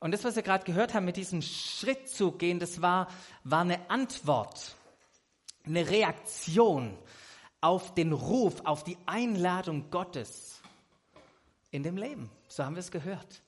Und 0.00 0.10
das, 0.10 0.22
was 0.22 0.36
wir 0.36 0.42
gerade 0.42 0.64
gehört 0.64 0.92
haben, 0.92 1.06
mit 1.06 1.16
diesem 1.16 1.40
Schritt 1.40 2.10
zu 2.10 2.32
gehen, 2.32 2.58
das 2.58 2.82
war, 2.82 3.08
war 3.42 3.62
eine 3.62 3.88
Antwort, 3.88 4.76
eine 5.68 5.88
Reaktion 5.88 6.96
auf 7.60 7.94
den 7.94 8.12
Ruf, 8.12 8.60
auf 8.64 8.84
die 8.84 8.96
Einladung 9.06 9.90
Gottes 9.90 10.60
in 11.70 11.82
dem 11.82 11.96
Leben. 11.96 12.30
So 12.48 12.64
haben 12.64 12.74
wir 12.74 12.80
es 12.80 12.90
gehört. 12.90 13.42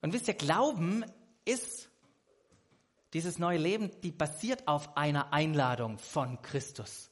Und 0.00 0.12
wisst 0.12 0.28
ihr, 0.28 0.34
Glauben 0.34 1.04
ist 1.44 1.88
dieses 3.12 3.38
neue 3.38 3.58
Leben, 3.58 3.90
die 4.02 4.12
basiert 4.12 4.66
auf 4.68 4.96
einer 4.96 5.32
Einladung 5.32 5.98
von 5.98 6.40
Christus. 6.42 7.10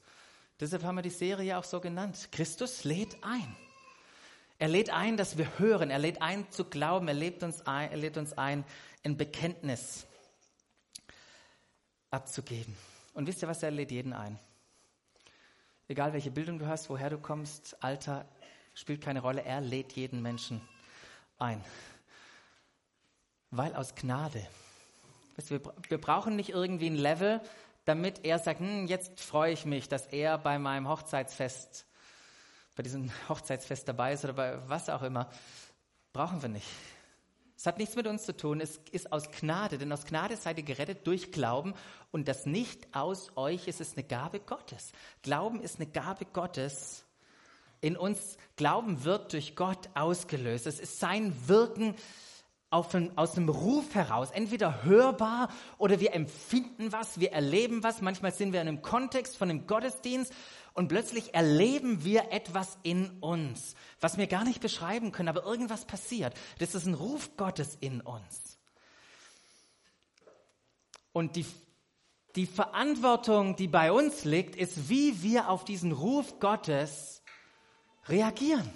Deshalb 0.59 0.83
haben 0.83 0.95
wir 0.95 1.01
die 1.01 1.09
Serie 1.09 1.57
auch 1.57 1.63
so 1.63 1.79
genannt. 1.79 2.29
Christus 2.31 2.83
lädt 2.83 3.23
ein. 3.23 3.55
Er 4.57 4.67
lädt 4.67 4.89
ein, 4.89 5.17
dass 5.17 5.37
wir 5.37 5.59
hören. 5.59 5.89
Er 5.89 5.99
lädt 5.99 6.21
ein 6.21 6.49
zu 6.51 6.65
glauben. 6.65 7.07
Er 7.07 7.13
lädt 7.13 7.43
uns 7.43 7.61
ein, 7.65 7.91
er 7.91 7.97
lädt 7.97 8.17
uns 8.17 8.37
ein 8.37 8.65
ein 9.03 9.17
Bekenntnis 9.17 10.05
abzugeben. 12.11 12.75
Und 13.19 13.27
wisst 13.27 13.41
ihr 13.41 13.49
was? 13.49 13.61
Er 13.63 13.71
lädt 13.71 13.91
jeden 13.91 14.13
ein. 14.13 14.39
Egal 15.89 16.13
welche 16.13 16.31
Bildung 16.31 16.57
du 16.57 16.67
hast, 16.67 16.89
woher 16.89 17.09
du 17.09 17.17
kommst, 17.17 17.75
Alter, 17.83 18.25
spielt 18.73 19.01
keine 19.01 19.19
Rolle. 19.19 19.43
Er 19.43 19.59
lädt 19.59 19.91
jeden 19.91 20.21
Menschen 20.21 20.61
ein. 21.37 21.61
Weil 23.51 23.75
aus 23.75 23.93
Gnade. 23.93 24.47
Wir, 25.35 25.61
wir 25.89 25.99
brauchen 25.99 26.37
nicht 26.37 26.51
irgendwie 26.51 26.89
ein 26.89 26.95
Level, 26.95 27.41
damit 27.83 28.23
er 28.23 28.39
sagt, 28.39 28.61
hm, 28.61 28.87
jetzt 28.87 29.19
freue 29.19 29.51
ich 29.51 29.65
mich, 29.65 29.89
dass 29.89 30.05
er 30.05 30.37
bei 30.37 30.57
meinem 30.57 30.87
Hochzeitsfest, 30.87 31.85
bei 32.77 32.83
diesem 32.83 33.11
Hochzeitsfest 33.27 33.85
dabei 33.85 34.13
ist 34.13 34.23
oder 34.23 34.33
bei 34.33 34.69
was 34.69 34.87
auch 34.87 35.01
immer. 35.01 35.29
Brauchen 36.13 36.41
wir 36.41 36.47
nicht. 36.47 36.69
Es 37.59 37.65
hat 37.65 37.77
nichts 37.77 37.97
mit 37.97 38.07
uns 38.07 38.23
zu 38.23 38.37
tun, 38.37 38.61
es 38.61 38.79
ist 38.93 39.11
aus 39.11 39.29
Gnade, 39.31 39.77
denn 39.77 39.91
aus 39.91 40.05
Gnade 40.05 40.37
seid 40.37 40.57
ihr 40.59 40.63
gerettet 40.63 41.05
durch 41.05 41.33
Glauben 41.33 41.73
und 42.09 42.29
das 42.29 42.45
nicht 42.45 42.87
aus 42.95 43.33
euch, 43.35 43.67
es 43.67 43.81
ist 43.81 43.97
eine 43.97 44.07
Gabe 44.07 44.39
Gottes. 44.39 44.93
Glauben 45.23 45.59
ist 45.59 45.75
eine 45.75 45.89
Gabe 45.89 46.23
Gottes. 46.23 47.03
In 47.81 47.97
uns 47.97 48.37
Glauben 48.55 49.03
wird 49.03 49.33
durch 49.33 49.57
Gott 49.57 49.89
ausgelöst. 49.93 50.67
Es 50.67 50.79
ist 50.79 51.01
sein 51.01 51.35
Wirken, 51.49 51.95
ein, 52.71 53.17
aus 53.17 53.33
dem 53.33 53.49
Ruf 53.49 53.93
heraus, 53.93 54.31
entweder 54.31 54.83
hörbar 54.83 55.49
oder 55.77 55.99
wir 55.99 56.13
empfinden 56.13 56.93
was, 56.93 57.19
wir 57.19 57.33
erleben 57.33 57.83
was. 57.83 58.01
Manchmal 58.01 58.31
sind 58.31 58.53
wir 58.53 58.61
in 58.61 58.69
einem 58.69 58.81
Kontext 58.81 59.35
von 59.35 59.49
einem 59.49 59.67
Gottesdienst 59.67 60.33
und 60.73 60.87
plötzlich 60.87 61.33
erleben 61.33 62.03
wir 62.03 62.31
etwas 62.31 62.77
in 62.83 63.09
uns, 63.21 63.75
was 63.99 64.17
wir 64.17 64.27
gar 64.27 64.43
nicht 64.43 64.61
beschreiben 64.61 65.11
können, 65.11 65.29
aber 65.29 65.43
irgendwas 65.43 65.85
passiert. 65.85 66.33
Das 66.59 66.75
ist 66.75 66.85
ein 66.85 66.93
Ruf 66.93 67.35
Gottes 67.37 67.77
in 67.79 68.01
uns. 68.01 68.57
Und 71.11 71.35
die, 71.35 71.45
die 72.35 72.45
Verantwortung, 72.45 73.55
die 73.55 73.67
bei 73.67 73.91
uns 73.91 74.25
liegt, 74.25 74.55
ist, 74.55 74.89
wie 74.89 75.23
wir 75.23 75.49
auf 75.49 75.65
diesen 75.65 75.91
Ruf 75.91 76.39
Gottes 76.39 77.21
reagieren, 78.07 78.69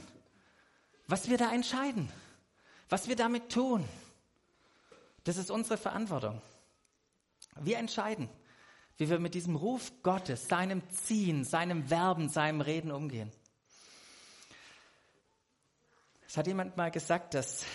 was 1.08 1.30
wir 1.30 1.38
da 1.38 1.52
entscheiden. 1.52 2.12
Was 2.90 3.08
wir 3.08 3.16
damit 3.16 3.52
tun, 3.52 3.84
das 5.24 5.38
ist 5.38 5.50
unsere 5.50 5.78
Verantwortung. 5.78 6.42
Wir 7.60 7.78
entscheiden, 7.78 8.30
wie 9.04 9.10
wir 9.10 9.20
mit 9.20 9.34
diesem 9.34 9.58
Ruf 9.58 9.92
Gottes, 10.02 10.48
seinem 10.48 10.82
Ziehen, 10.90 11.44
seinem 11.44 11.90
Werben, 11.90 12.30
seinem 12.30 12.62
Reden 12.62 12.90
umgehen. 12.90 13.30
Es 16.26 16.38
hat 16.38 16.48
jemand 16.48 16.78
mal 16.78 16.90
gesagt, 16.90 17.34
dass 17.34 17.66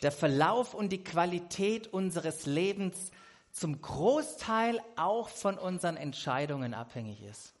der 0.00 0.12
Verlauf 0.12 0.72
und 0.72 0.88
die 0.92 1.04
Qualität 1.04 1.88
unseres 1.88 2.46
Lebens 2.46 3.10
zum 3.52 3.82
Großteil 3.82 4.80
auch 4.96 5.28
von 5.28 5.58
unseren 5.58 5.98
Entscheidungen 5.98 6.72
abhängig 6.72 7.22
ist. 7.22 7.52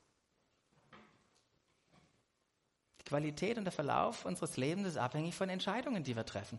Qualität 3.04 3.58
und 3.58 3.64
der 3.64 3.72
Verlauf 3.72 4.24
unseres 4.24 4.56
Lebens 4.56 4.88
ist 4.88 4.96
abhängig 4.96 5.34
von 5.34 5.50
Entscheidungen, 5.50 6.02
die 6.02 6.16
wir 6.16 6.24
treffen. 6.24 6.58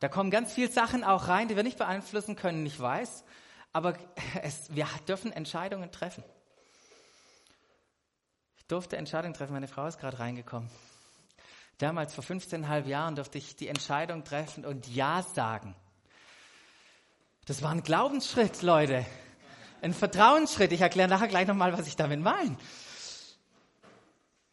Da 0.00 0.08
kommen 0.08 0.30
ganz 0.30 0.54
viele 0.54 0.72
Sachen 0.72 1.04
auch 1.04 1.28
rein, 1.28 1.48
die 1.48 1.56
wir 1.56 1.62
nicht 1.62 1.76
beeinflussen 1.76 2.36
können, 2.36 2.64
ich 2.64 2.80
weiß, 2.80 3.24
aber 3.72 3.96
es, 4.42 4.74
wir 4.74 4.88
dürfen 5.08 5.32
Entscheidungen 5.32 5.90
treffen. 5.90 6.24
Ich 8.56 8.66
durfte 8.66 8.96
Entscheidungen 8.96 9.34
treffen, 9.34 9.52
meine 9.52 9.68
Frau 9.68 9.86
ist 9.86 9.98
gerade 9.98 10.18
reingekommen. 10.18 10.70
Damals, 11.78 12.14
vor 12.14 12.22
15,5 12.22 12.86
Jahren, 12.86 13.16
durfte 13.16 13.38
ich 13.38 13.56
die 13.56 13.68
Entscheidung 13.68 14.24
treffen 14.24 14.64
und 14.64 14.86
Ja 14.86 15.22
sagen. 15.22 15.74
Das 17.46 17.60
war 17.62 17.72
ein 17.72 17.82
Glaubensschritt, 17.82 18.62
Leute. 18.62 19.04
Ein 19.80 19.94
Vertrauensschritt. 19.94 20.70
Ich 20.70 20.80
erkläre 20.80 21.08
nachher 21.08 21.26
gleich 21.26 21.48
nochmal, 21.48 21.72
was 21.72 21.88
ich 21.88 21.96
damit 21.96 22.20
meine. 22.20 22.56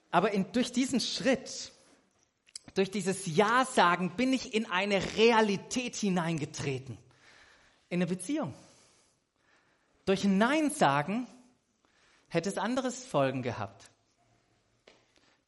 Aber 0.09 0.31
in, 0.31 0.51
durch 0.53 0.71
diesen 0.71 0.99
Schritt, 0.99 1.71
durch 2.73 2.89
dieses 2.89 3.27
Ja 3.27 3.65
sagen, 3.65 4.15
bin 4.17 4.33
ich 4.33 4.55
in 4.55 4.65
eine 4.65 5.15
Realität 5.17 5.95
hineingetreten. 5.95 6.97
In 7.89 7.97
eine 7.97 8.07
Beziehung. 8.07 8.55
Durch 10.09 10.23
ein 10.23 10.39
Nein 10.39 10.71
sagen 10.71 11.27
hätte 12.29 12.49
es 12.49 12.57
anderes 12.57 13.05
Folgen 13.05 13.43
gehabt. 13.43 13.91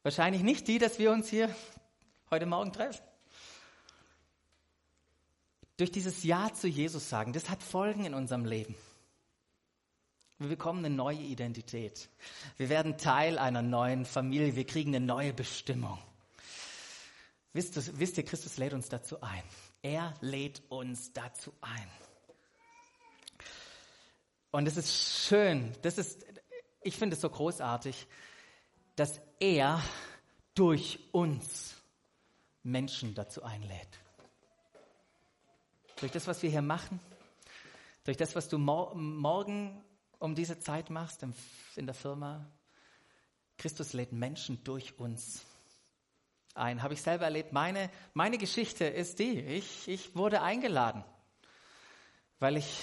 Wahrscheinlich 0.04 0.44
nicht 0.44 0.68
die, 0.68 0.78
dass 0.78 1.00
wir 1.00 1.10
uns 1.10 1.28
hier 1.28 1.52
heute 2.30 2.46
Morgen 2.46 2.72
treffen. 2.72 3.02
Durch 5.78 5.90
dieses 5.90 6.22
Ja 6.22 6.54
zu 6.54 6.68
Jesus 6.68 7.08
sagen, 7.08 7.32
das 7.32 7.50
hat 7.50 7.60
Folgen 7.60 8.04
in 8.04 8.14
unserem 8.14 8.44
Leben. 8.44 8.76
Wir 10.38 10.50
bekommen 10.50 10.84
eine 10.84 10.94
neue 10.94 11.18
Identität. 11.18 12.08
Wir 12.56 12.68
werden 12.68 12.98
Teil 12.98 13.40
einer 13.40 13.62
neuen 13.62 14.04
Familie. 14.04 14.54
Wir 14.54 14.64
kriegen 14.64 14.94
eine 14.94 15.04
neue 15.04 15.32
Bestimmung. 15.32 15.98
Wisst, 17.52 17.76
ihr, 17.76 17.98
wisst 17.98 18.16
ihr, 18.16 18.24
Christus 18.24 18.58
lädt 18.58 18.74
uns 18.74 18.88
dazu 18.88 19.20
ein. 19.22 19.42
Er 19.82 20.14
lädt 20.20 20.62
uns 20.68 21.12
dazu 21.12 21.52
ein. 21.62 22.01
Und 24.52 24.68
es 24.68 24.76
ist 24.76 24.92
schön, 25.28 25.74
das 25.80 25.96
ist, 25.96 26.26
ich 26.82 26.96
finde 26.96 27.16
es 27.16 27.22
so 27.22 27.30
großartig, 27.30 28.06
dass 28.96 29.20
er 29.40 29.82
durch 30.54 31.00
uns 31.10 31.74
Menschen 32.62 33.14
dazu 33.14 33.42
einlädt. 33.42 33.98
Durch 35.96 36.12
das, 36.12 36.26
was 36.26 36.42
wir 36.42 36.50
hier 36.50 36.60
machen, 36.60 37.00
durch 38.04 38.18
das, 38.18 38.36
was 38.36 38.48
du 38.50 38.58
morgen 38.58 39.82
um 40.18 40.34
diese 40.34 40.60
Zeit 40.60 40.90
machst 40.90 41.24
in 41.76 41.86
der 41.86 41.94
Firma. 41.94 42.46
Christus 43.56 43.94
lädt 43.94 44.12
Menschen 44.12 44.62
durch 44.64 44.98
uns 44.98 45.46
ein. 46.54 46.82
Habe 46.82 46.92
ich 46.92 47.00
selber 47.00 47.24
erlebt. 47.24 47.54
Meine, 47.54 47.90
meine 48.12 48.36
Geschichte 48.36 48.84
ist 48.84 49.18
die. 49.18 49.40
Ich, 49.40 49.88
ich 49.88 50.14
wurde 50.14 50.42
eingeladen, 50.42 51.04
weil 52.38 52.58
ich 52.58 52.82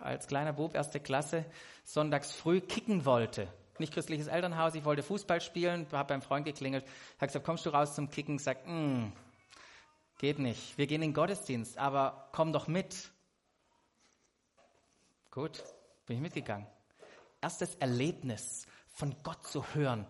als 0.00 0.26
kleiner 0.26 0.52
Bub 0.52 0.74
erste 0.74 1.00
Klasse 1.00 1.44
sonntags 1.84 2.32
früh 2.32 2.60
kicken 2.60 3.04
wollte. 3.04 3.48
Nicht 3.78 3.94
christliches 3.94 4.26
Elternhaus, 4.26 4.74
ich 4.74 4.84
wollte 4.84 5.02
Fußball 5.02 5.40
spielen, 5.40 5.86
habe 5.92 6.08
beim 6.08 6.22
Freund 6.22 6.44
geklingelt, 6.44 6.84
habe 7.16 7.28
gesagt, 7.28 7.46
kommst 7.46 7.64
du 7.64 7.70
raus 7.70 7.94
zum 7.94 8.10
Kicken? 8.10 8.38
Sagt, 8.38 8.66
mm, 8.66 9.12
geht 10.18 10.38
nicht. 10.38 10.76
Wir 10.76 10.86
gehen 10.86 11.02
in 11.02 11.10
den 11.10 11.14
Gottesdienst, 11.14 11.78
aber 11.78 12.28
komm 12.32 12.52
doch 12.52 12.68
mit. 12.68 13.10
Gut, 15.30 15.62
bin 16.06 16.16
ich 16.16 16.22
mitgegangen. 16.22 16.66
Erstes 17.40 17.74
Erlebnis 17.76 18.66
von 18.92 19.16
Gott 19.22 19.46
zu 19.46 19.64
hören. 19.74 20.06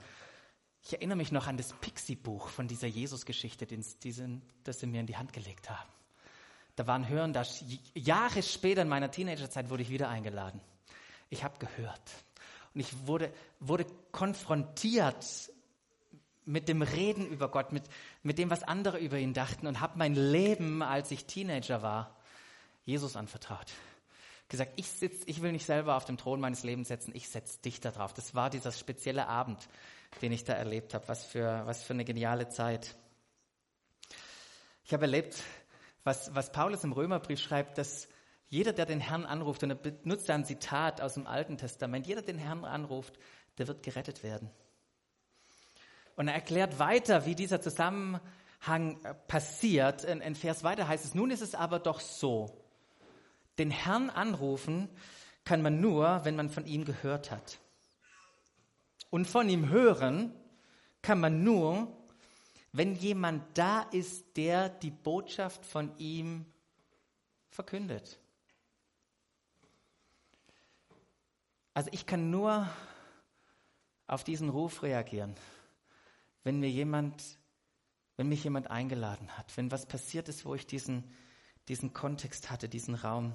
Ich 0.83 0.95
erinnere 0.95 1.17
mich 1.17 1.31
noch 1.31 1.47
an 1.47 1.57
das 1.57 1.73
Pixie-Buch 1.75 2.49
von 2.49 2.67
dieser 2.67 2.89
Jesus-Geschichte, 2.89 3.67
das 3.67 4.81
sie 4.81 4.87
mir 4.87 5.01
in 5.01 5.07
die 5.07 5.17
Hand 5.17 5.33
gelegt 5.33 5.71
haben. 5.71 5.89
Da 6.81 6.87
waren 6.87 7.11
Hören, 7.11 7.35
da 7.35 7.45
Jahre 7.93 8.43
später 8.43 8.81
in 8.81 8.89
meiner 8.89 9.11
Teenagerzeit 9.11 9.69
wurde 9.69 9.83
ich 9.83 9.91
wieder 9.91 10.09
eingeladen. 10.09 10.63
Ich 11.29 11.45
habe 11.45 11.59
gehört. 11.59 12.01
Und 12.73 12.81
ich 12.81 13.07
wurde, 13.07 13.31
wurde 13.59 13.85
konfrontiert 14.13 15.27
mit 16.47 16.71
dem 16.71 16.81
Reden 16.81 17.27
über 17.27 17.51
Gott, 17.51 17.73
mit, 17.73 17.83
mit 18.23 18.39
dem, 18.39 18.49
was 18.49 18.63
andere 18.63 18.97
über 18.97 19.19
ihn 19.19 19.35
dachten 19.35 19.67
und 19.67 19.81
habe 19.81 19.99
mein 19.99 20.15
Leben, 20.15 20.81
als 20.83 21.11
ich 21.11 21.27
Teenager 21.27 21.83
war, 21.83 22.17
Jesus 22.87 23.15
anvertraut 23.15 23.67
gesagt, 24.49 24.73
ich 24.77 24.89
sitz, 24.89 25.23
ich 25.27 25.43
will 25.43 25.53
nicht 25.53 25.67
selber 25.67 25.97
auf 25.97 26.07
dem 26.07 26.17
Thron 26.17 26.41
meines 26.41 26.65
Lebens 26.65 26.89
setzen, 26.89 27.15
ich 27.15 27.29
setze 27.29 27.61
dich 27.61 27.81
da 27.81 27.91
drauf. 27.91 28.15
Das 28.15 28.35
war 28.35 28.49
dieser 28.49 28.73
spezielle 28.73 29.29
Abend, 29.29 29.69
den 30.23 30.33
ich 30.33 30.45
da 30.45 30.55
erlebt 30.55 30.95
habe. 30.95 31.07
Was 31.09 31.27
für, 31.27 31.63
was 31.67 31.83
für 31.83 31.93
eine 31.93 32.07
geniale 32.07 32.49
Zeit. 32.49 32.97
Ich 34.85 34.93
habe 34.93 35.05
erlebt, 35.05 35.45
was, 36.05 36.35
was 36.35 36.53
Paulus 36.53 36.85
im 36.85 36.93
Römerbrief 36.93 37.41
schreibt, 37.41 37.79
dass 37.79 38.09
jeder, 38.49 38.73
der 38.73 38.87
den 38.87 39.01
Herrn 39.01 39.25
anruft, 39.25 39.63
und 39.63 39.71
er 39.71 39.77
benutzt 39.77 40.29
ein 40.31 40.45
Zitat 40.45 41.01
aus 41.01 41.15
dem 41.15 41.27
Alten 41.27 41.57
Testament, 41.57 42.07
jeder, 42.07 42.23
der 42.23 42.35
den 42.35 42.41
Herrn 42.41 42.65
anruft, 42.65 43.19
der 43.59 43.69
wird 43.69 43.83
gerettet 43.83 44.23
werden. 44.23 44.51
Und 46.17 46.29
er 46.29 46.35
erklärt 46.35 46.79
weiter, 46.79 47.27
wie 47.27 47.35
dieser 47.35 47.61
Zusammenhang 47.61 49.03
äh, 49.05 49.15
passiert. 49.29 50.05
In, 50.05 50.21
in 50.21 50.35
Vers 50.35 50.65
weiter 50.65 50.89
heißt 50.89 51.05
es, 51.05 51.15
nun 51.15 51.31
ist 51.31 51.43
es 51.43 51.55
aber 51.55 51.79
doch 51.79 52.01
so, 52.01 52.61
den 53.59 53.71
Herrn 53.71 54.11
anrufen 54.11 54.89
kann 55.45 55.63
man 55.63 55.81
nur, 55.81 56.25
wenn 56.25 56.37
man 56.37 56.51
von 56.51 56.67
ihm 56.67 56.85
gehört 56.85 57.31
hat. 57.31 57.59
Und 59.11 59.27
von 59.27 59.49
ihm 59.49 59.69
hören 59.69 60.33
kann 61.03 61.21
man 61.21 61.43
nur, 61.43 62.00
wenn 62.73 62.95
jemand 62.95 63.59
da 63.59 63.83
ist, 63.83 64.37
der 64.37 64.69
die 64.69 64.91
Botschaft 64.91 65.67
von 65.67 65.97
ihm 65.99 66.47
verkündet. 67.49 68.19
Also 71.75 71.91
ich 71.93 72.07
kann 72.07 72.31
nur 72.31 72.69
auf 74.07 74.25
diesen 74.25 74.49
Ruf 74.49 74.83
reagieren, 74.83 75.35
wenn 76.43 76.61
mir 76.61 76.71
jemand, 76.71 77.23
wenn 78.17 78.29
mich 78.29 78.45
jemand 78.45 78.71
eingeladen 78.71 79.37
hat, 79.37 79.57
wenn 79.57 79.71
was 79.71 79.87
passiert 79.87 80.29
ist, 80.29 80.45
wo 80.45 80.55
ich 80.55 80.67
diesen, 80.67 81.05
diesen 81.69 81.93
Kontext 81.93 82.51
hatte, 82.51 82.69
diesen 82.69 82.95
Raum. 82.95 83.35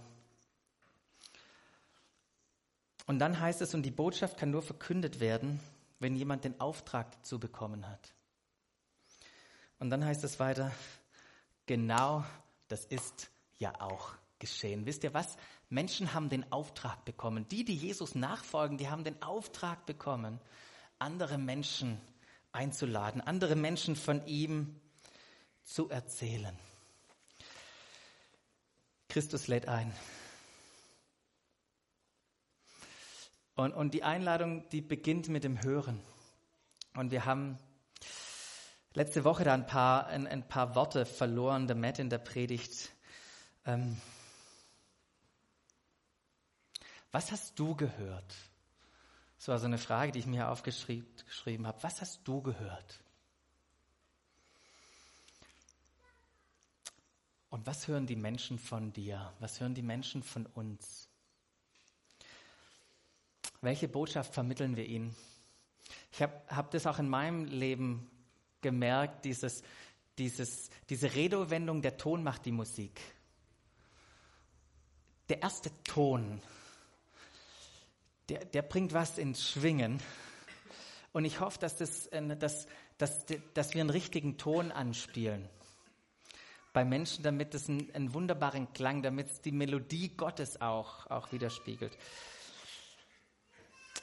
Und 3.07 3.19
dann 3.19 3.39
heißt 3.39 3.61
es, 3.61 3.73
und 3.73 3.83
die 3.83 3.91
Botschaft 3.91 4.37
kann 4.37 4.51
nur 4.51 4.61
verkündet 4.61 5.19
werden, 5.19 5.59
wenn 5.99 6.15
jemand 6.15 6.43
den 6.43 6.59
Auftrag 6.59 7.11
dazu 7.11 7.39
bekommen 7.39 7.87
hat. 7.87 8.14
Und 9.85 9.91
dann 9.91 10.03
heißt 10.03 10.23
es 10.23 10.39
weiter, 10.39 10.71
genau 11.67 12.25
das 12.69 12.85
ist 12.85 13.29
ja 13.59 13.79
auch 13.79 14.15
geschehen. 14.39 14.87
Wisst 14.87 15.03
ihr 15.03 15.13
was? 15.13 15.37
Menschen 15.69 16.11
haben 16.15 16.27
den 16.27 16.51
Auftrag 16.51 17.05
bekommen. 17.05 17.47
Die, 17.49 17.63
die 17.63 17.75
Jesus 17.75 18.15
nachfolgen, 18.15 18.79
die 18.79 18.89
haben 18.89 19.03
den 19.03 19.21
Auftrag 19.21 19.85
bekommen, 19.85 20.41
andere 20.97 21.37
Menschen 21.37 22.01
einzuladen, 22.51 23.21
andere 23.21 23.55
Menschen 23.55 23.95
von 23.95 24.25
ihm 24.25 24.81
zu 25.63 25.87
erzählen. 25.91 26.57
Christus 29.07 29.47
lädt 29.47 29.67
ein. 29.67 29.93
Und, 33.53 33.71
und 33.71 33.93
die 33.93 34.01
Einladung, 34.01 34.67
die 34.69 34.81
beginnt 34.81 35.29
mit 35.29 35.43
dem 35.43 35.61
Hören. 35.61 36.01
Und 36.95 37.11
wir 37.11 37.25
haben 37.25 37.59
letzte 38.95 39.23
Woche 39.23 39.43
da 39.43 39.53
ein 39.53 39.67
paar, 39.67 40.07
ein, 40.07 40.25
ein 40.25 40.47
paar 40.47 40.73
Worte 40.75 41.05
verloren, 41.05 41.67
der 41.67 41.75
Matt 41.75 41.99
in 41.99 42.09
der 42.09 42.17
Predigt. 42.17 42.91
Ähm, 43.65 44.01
was 47.11 47.31
hast 47.31 47.59
du 47.59 47.75
gehört? 47.75 48.35
Das 49.37 49.49
war 49.49 49.59
so 49.59 49.65
eine 49.65 49.77
Frage, 49.77 50.11
die 50.11 50.19
ich 50.19 50.25
mir 50.25 50.49
aufgeschrieben 50.49 51.67
habe. 51.67 51.83
Was 51.83 52.01
hast 52.01 52.21
du 52.27 52.41
gehört? 52.41 52.99
Und 57.49 57.65
was 57.67 57.87
hören 57.87 58.07
die 58.07 58.15
Menschen 58.15 58.59
von 58.59 58.91
dir? 58.91 59.33
Was 59.39 59.59
hören 59.59 59.75
die 59.75 59.81
Menschen 59.81 60.23
von 60.23 60.45
uns? 60.45 61.09
Welche 63.61 63.87
Botschaft 63.87 64.33
vermitteln 64.33 64.75
wir 64.75 64.85
ihnen? 64.85 65.15
Ich 66.11 66.21
habe 66.21 66.33
hab 66.47 66.71
das 66.71 66.87
auch 66.87 66.99
in 66.99 67.09
meinem 67.09 67.45
Leben 67.45 68.09
gemerkt, 68.65 69.25
dieses, 69.25 69.61
dieses, 70.17 70.71
diese 70.89 71.13
Redewendung, 71.13 71.83
der 71.83 71.97
Ton 71.97 72.23
macht 72.23 72.47
die 72.47 72.51
Musik. 72.51 72.99
Der 75.29 75.43
erste 75.43 75.69
Ton, 75.83 76.41
der, 78.27 78.43
der 78.45 78.63
bringt 78.63 78.91
was 78.93 79.19
ins 79.19 79.47
Schwingen. 79.47 80.01
Und 81.13 81.25
ich 81.25 81.39
hoffe, 81.41 81.59
dass, 81.59 81.77
das, 81.77 82.07
äh, 82.07 82.35
dass, 82.37 82.65
dass, 82.97 83.27
dass 83.53 83.75
wir 83.75 83.81
einen 83.81 83.91
richtigen 83.91 84.39
Ton 84.39 84.71
anspielen 84.71 85.47
bei 86.73 86.83
Menschen, 86.83 87.23
damit 87.23 87.53
es 87.53 87.69
einen, 87.69 87.93
einen 87.93 88.15
wunderbaren 88.15 88.73
Klang, 88.73 89.03
damit 89.03 89.27
es 89.27 89.41
die 89.41 89.51
Melodie 89.51 90.09
Gottes 90.09 90.59
auch, 90.59 91.05
auch 91.11 91.31
widerspiegelt. 91.31 91.95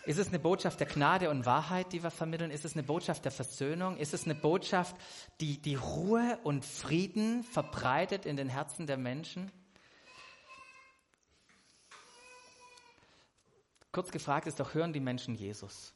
Ist 0.05 0.19
es 0.19 0.29
eine 0.29 0.41
Botschaft 0.41 0.81
der 0.81 0.88
Gnade 0.88 1.31
und 1.31 1.47
Wahrheit, 1.47 1.93
die 1.93 2.03
wir 2.03 2.11
vermitteln? 2.11 2.51
Ist 2.51 2.65
es 2.65 2.73
eine 2.73 2.83
Botschaft 2.83 3.25
der 3.25 3.31
Versöhnung? 3.31 3.97
Ist 3.99 4.15
es 4.15 4.25
eine 4.25 4.35
Botschaft, 4.35 4.97
die 5.41 5.62
die 5.62 5.77
Ruhe 5.77 6.38
und 6.43 6.65
Frieden 6.65 7.45
verbreitet 7.45 8.27
in 8.27 8.37
den 8.37 8.49
Herzen 8.49 8.88
der 8.88 8.97
Menschen? 8.97 9.53
Kurz 13.93 14.11
gefragt 14.11 14.49
ist 14.49 14.59
doch, 14.59 14.75
hören 14.75 14.93
die 14.93 15.01
Menschen 15.01 15.37
Jesus? 15.37 15.95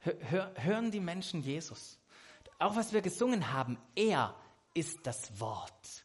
Hör, 0.00 0.52
hören 0.56 0.90
die 0.90 1.00
Menschen 1.00 1.42
Jesus? 1.42 1.98
Auch 2.58 2.74
was 2.74 2.92
wir 2.92 3.02
gesungen 3.02 3.52
haben, 3.52 3.78
er 3.94 4.34
ist 4.72 4.98
das 5.04 5.38
Wort. 5.38 6.04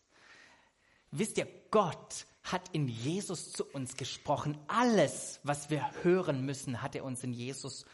Wisst 1.12 1.38
ihr, 1.38 1.48
Gott 1.72 2.28
hat 2.44 2.70
in 2.74 2.88
Jesus 2.88 3.52
zu 3.52 3.66
uns 3.66 3.96
gesprochen. 3.96 4.58
Alles, 4.68 5.40
was 5.44 5.70
wir 5.70 5.92
hören 6.04 6.46
müssen, 6.46 6.82
hat 6.82 6.96
er 6.96 7.04
uns 7.04 7.24
in 7.24 7.34
Jesus 7.34 7.86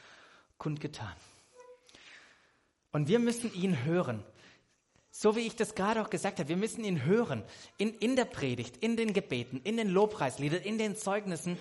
kundgetan. 0.57 1.13
Und 2.91 3.07
wir 3.07 3.19
müssen 3.19 3.53
ihn 3.53 3.83
hören. 3.83 4.23
So 5.11 5.35
wie 5.35 5.41
ich 5.41 5.55
das 5.55 5.75
gerade 5.75 6.01
auch 6.01 6.09
gesagt 6.09 6.39
habe, 6.39 6.49
wir 6.49 6.57
müssen 6.57 6.83
ihn 6.83 7.03
hören. 7.03 7.43
In, 7.77 7.93
in 7.95 8.15
der 8.15 8.25
Predigt, 8.25 8.77
in 8.77 8.97
den 8.97 9.13
Gebeten, 9.13 9.61
in 9.63 9.77
den 9.77 9.89
Lobpreisliedern, 9.89 10.61
in 10.61 10.77
den 10.77 10.95
Zeugnissen. 10.95 11.57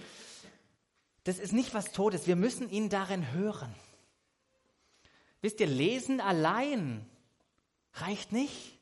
Das 1.25 1.39
ist 1.39 1.53
nicht 1.53 1.73
was 1.75 1.93
Todes. 1.93 2.27
Wir 2.27 2.37
müssen 2.37 2.69
ihn 2.69 2.89
darin 2.89 3.33
hören. 3.33 3.75
Wisst 5.41 5.61
ihr, 5.61 5.67
lesen 5.67 6.21
allein 6.21 7.05
reicht 7.95 8.33
nicht. 8.33 8.79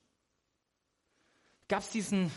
Gab 1.69 1.81
es 1.81 1.91
diesen 1.91 2.31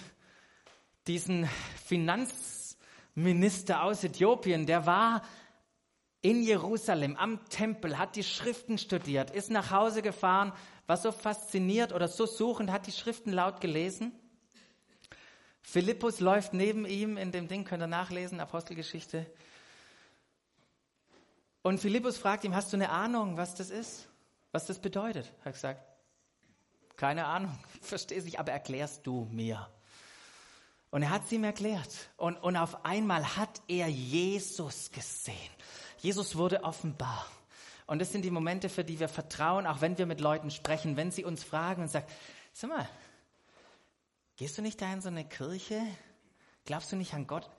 diesen 1.08 1.48
Finanzminister 1.86 3.84
aus 3.84 4.04
Äthiopien, 4.04 4.66
der 4.66 4.86
war 4.86 5.22
in 6.22 6.42
Jerusalem 6.42 7.16
am 7.18 7.48
Tempel, 7.50 7.98
hat 8.00 8.16
die 8.16 8.24
Schriften 8.24 8.78
studiert, 8.78 9.30
ist 9.30 9.52
nach 9.52 9.70
Hause 9.70 10.02
gefahren, 10.02 10.54
war 10.88 10.98
so 10.98 11.12
fasziniert 11.12 11.94
oder 11.94 12.08
so 12.08 12.26
suchend, 12.26 12.72
hat 12.72 12.88
die 12.88 12.92
Schriften 12.92 13.32
laut 13.32 13.62
gelesen. 13.62 14.12
Philippus 15.62 16.20
läuft 16.20 16.54
neben 16.54 16.86
ihm 16.86 17.18
in 17.18 17.32
dem 17.32 17.48
Ding, 17.48 17.64
könnt 17.64 17.84
ihr 17.84 17.88
nachlesen, 17.88 18.40
Apostelgeschichte. 18.40 19.26
Und 21.62 21.80
Philippus 21.80 22.18
fragt 22.18 22.44
ihm, 22.44 22.56
hast 22.56 22.72
du 22.72 22.78
eine 22.78 22.90
Ahnung, 22.90 23.38
was 23.38 23.56
das 23.56 23.72
ist? 23.72 24.08
Was 24.52 24.66
das 24.68 24.80
bedeutet? 24.80 25.32
Er 25.40 25.46
hat 25.46 25.54
gesagt, 25.54 25.82
keine 26.96 27.26
Ahnung, 27.26 27.58
verstehe 27.82 28.20
ich, 28.20 28.40
aber 28.40 28.52
erklärst 28.52 29.06
du 29.06 29.28
mir. 29.32 29.68
Und 30.96 31.02
er 31.02 31.10
hat 31.10 31.26
es 31.26 31.32
ihm 31.34 31.44
erklärt. 31.44 32.10
Und, 32.16 32.38
und 32.38 32.56
auf 32.56 32.86
einmal 32.86 33.36
hat 33.36 33.62
er 33.68 33.90
Jesus 33.90 34.90
gesehen. 34.92 35.36
Jesus 35.98 36.38
wurde 36.38 36.64
offenbar. 36.64 37.28
Und 37.86 38.00
das 38.00 38.14
sind 38.14 38.22
die 38.22 38.32
Momente, 38.32 38.70
für 38.70 38.86
die 38.86 38.98
wir 38.98 39.10
vertrauen, 39.10 39.68
auch 39.68 39.82
wenn 39.82 39.98
wir 39.98 40.06
mit 40.06 40.22
Leuten 40.22 40.52
sprechen, 40.52 40.96
wenn 40.96 41.12
sie 41.12 41.26
uns 41.26 41.44
fragen 41.44 41.82
und 41.82 41.90
sagen, 41.90 42.08
sag 42.54 42.70
mal, 42.70 42.88
gehst 44.38 44.58
du 44.58 44.62
nicht 44.62 44.82
da 44.82 44.94
in 44.94 45.02
so 45.02 45.10
eine 45.10 45.28
Kirche? 45.28 45.86
Glaubst 46.64 46.94
du 46.94 46.96
nicht 46.96 47.14
an 47.14 47.28
Gott? 47.28 47.50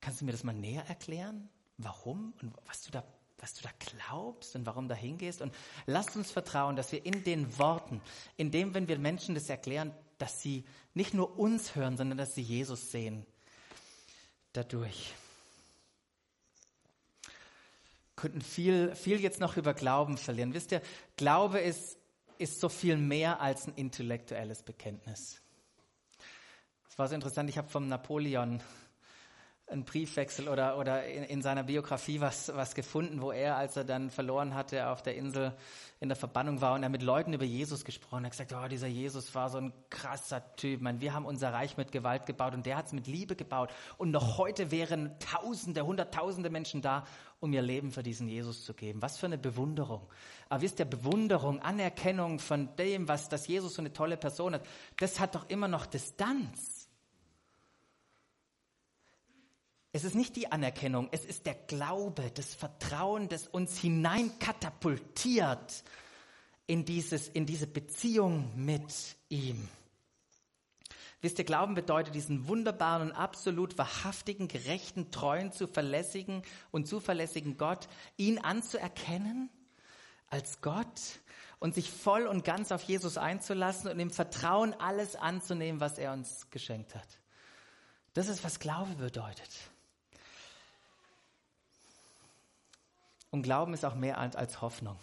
Kannst 0.00 0.20
du 0.20 0.24
mir 0.24 0.32
das 0.32 0.42
mal 0.42 0.54
näher 0.54 0.84
erklären? 0.88 1.48
Warum 1.78 2.34
und 2.42 2.52
was 2.66 2.82
du 2.82 2.90
da, 2.90 3.04
was 3.38 3.54
du 3.54 3.62
da 3.62 3.70
glaubst 3.78 4.56
und 4.56 4.66
warum 4.66 4.88
da 4.88 4.96
hingehst? 4.96 5.40
Und 5.40 5.54
lasst 5.86 6.16
uns 6.16 6.32
vertrauen, 6.32 6.74
dass 6.74 6.90
wir 6.90 7.06
in 7.06 7.22
den 7.22 7.56
Worten, 7.60 8.00
in 8.36 8.50
dem, 8.50 8.74
wenn 8.74 8.88
wir 8.88 8.98
Menschen 8.98 9.36
das 9.36 9.48
erklären, 9.48 9.94
dass 10.18 10.42
sie 10.42 10.64
nicht 10.94 11.14
nur 11.14 11.38
uns 11.38 11.74
hören, 11.74 11.96
sondern 11.96 12.18
dass 12.18 12.34
sie 12.34 12.42
Jesus 12.42 12.90
sehen 12.90 13.26
dadurch. 14.52 15.14
Könnten 18.16 18.40
viel, 18.40 18.94
viel 18.94 19.20
jetzt 19.20 19.40
noch 19.40 19.56
über 19.56 19.74
Glauben 19.74 20.16
verlieren. 20.16 20.54
Wisst 20.54 20.72
ihr, 20.72 20.82
Glaube 21.16 21.60
ist, 21.60 21.98
ist 22.38 22.60
so 22.60 22.68
viel 22.68 22.96
mehr 22.96 23.40
als 23.40 23.66
ein 23.66 23.74
intellektuelles 23.74 24.62
Bekenntnis. 24.62 25.40
Es 26.88 26.98
war 26.98 27.08
so 27.08 27.14
interessant, 27.14 27.50
ich 27.50 27.58
habe 27.58 27.68
vom 27.68 27.88
Napoleon 27.88 28.62
einen 29.66 29.84
Briefwechsel 29.84 30.48
oder, 30.48 30.78
oder 30.78 31.06
in, 31.06 31.24
in, 31.24 31.42
seiner 31.42 31.62
Biografie 31.62 32.20
was, 32.20 32.54
was 32.54 32.74
gefunden, 32.74 33.22
wo 33.22 33.32
er, 33.32 33.56
als 33.56 33.76
er 33.76 33.84
dann 33.84 34.10
verloren 34.10 34.54
hatte, 34.54 34.88
auf 34.88 35.02
der 35.02 35.16
Insel 35.16 35.54
in 36.00 36.08
der 36.10 36.16
Verbannung 36.16 36.60
war 36.60 36.74
und 36.74 36.82
er 36.82 36.90
mit 36.90 37.02
Leuten 37.02 37.32
über 37.32 37.44
Jesus 37.44 37.84
gesprochen 37.84 38.24
hat, 38.24 38.32
gesagt, 38.32 38.52
oh, 38.52 38.68
dieser 38.68 38.88
Jesus 38.88 39.34
war 39.34 39.48
so 39.48 39.58
ein 39.58 39.72
krasser 39.88 40.54
Typ. 40.56 40.82
Man, 40.82 41.00
wir 41.00 41.14
haben 41.14 41.24
unser 41.24 41.52
Reich 41.52 41.78
mit 41.78 41.92
Gewalt 41.92 42.26
gebaut 42.26 42.52
und 42.52 42.66
der 42.66 42.76
hat 42.76 42.86
es 42.86 42.92
mit 42.92 43.06
Liebe 43.06 43.36
gebaut. 43.36 43.70
Und 43.96 44.10
noch 44.10 44.36
heute 44.36 44.70
wären 44.70 45.18
Tausende, 45.18 45.86
Hunderttausende 45.86 46.50
Menschen 46.50 46.82
da, 46.82 47.04
um 47.40 47.50
ihr 47.54 47.62
Leben 47.62 47.90
für 47.90 48.02
diesen 48.02 48.28
Jesus 48.28 48.64
zu 48.64 48.74
geben. 48.74 49.00
Was 49.00 49.16
für 49.16 49.26
eine 49.26 49.38
Bewunderung. 49.38 50.06
Aber 50.50 50.60
wisst 50.60 50.78
ihr, 50.78 50.84
Bewunderung, 50.84 51.60
Anerkennung 51.60 52.38
von 52.38 52.76
dem, 52.76 53.08
was, 53.08 53.30
dass 53.30 53.46
Jesus 53.46 53.74
so 53.74 53.82
eine 53.82 53.94
tolle 53.94 54.18
Person 54.18 54.54
hat, 54.54 54.66
das 54.98 55.20
hat 55.20 55.34
doch 55.34 55.48
immer 55.48 55.68
noch 55.68 55.86
Distanz. 55.86 56.83
Es 59.94 60.02
ist 60.02 60.16
nicht 60.16 60.34
die 60.34 60.50
Anerkennung, 60.50 61.08
es 61.12 61.24
ist 61.24 61.46
der 61.46 61.54
Glaube, 61.54 62.32
das 62.34 62.52
Vertrauen, 62.52 63.28
das 63.28 63.46
uns 63.46 63.78
hineinkatapultiert 63.78 65.84
in, 66.66 66.84
dieses, 66.84 67.28
in 67.28 67.46
diese 67.46 67.68
Beziehung 67.68 68.50
mit 68.56 68.92
ihm. 69.28 69.68
Wisst 71.20 71.38
ihr, 71.38 71.44
Glauben 71.44 71.76
bedeutet, 71.76 72.12
diesen 72.12 72.48
wunderbaren 72.48 73.10
und 73.10 73.14
absolut 73.14 73.78
wahrhaftigen, 73.78 74.48
gerechten, 74.48 75.12
treuen, 75.12 75.52
zuverlässigen 75.52 76.42
und 76.72 76.88
zuverlässigen 76.88 77.56
Gott, 77.56 77.86
ihn 78.16 78.40
anzuerkennen 78.40 79.48
als 80.26 80.60
Gott 80.60 81.20
und 81.60 81.72
sich 81.72 81.88
voll 81.88 82.26
und 82.26 82.44
ganz 82.44 82.72
auf 82.72 82.82
Jesus 82.82 83.16
einzulassen 83.16 83.92
und 83.92 84.00
im 84.00 84.10
Vertrauen 84.10 84.74
alles 84.74 85.14
anzunehmen, 85.14 85.80
was 85.80 85.98
er 85.98 86.12
uns 86.12 86.50
geschenkt 86.50 86.96
hat. 86.96 87.20
Das 88.12 88.26
ist, 88.26 88.42
was 88.42 88.58
Glaube 88.58 88.96
bedeutet. 88.96 89.70
Und 93.34 93.42
Glauben 93.42 93.74
ist 93.74 93.84
auch 93.84 93.96
mehr 93.96 94.18
als 94.18 94.60
Hoffnung. 94.60 94.96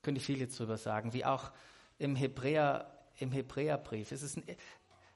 Könnte 0.00 0.18
ich 0.18 0.24
viel 0.24 0.38
jetzt 0.38 0.58
drüber 0.58 0.78
sagen, 0.78 1.12
wie 1.12 1.22
auch 1.22 1.52
im, 1.98 2.16
Hebräer, 2.16 2.90
im 3.18 3.30
Hebräerbrief. 3.30 4.10
Es 4.10 4.22
ist 4.22 4.38
ein, 4.38 4.44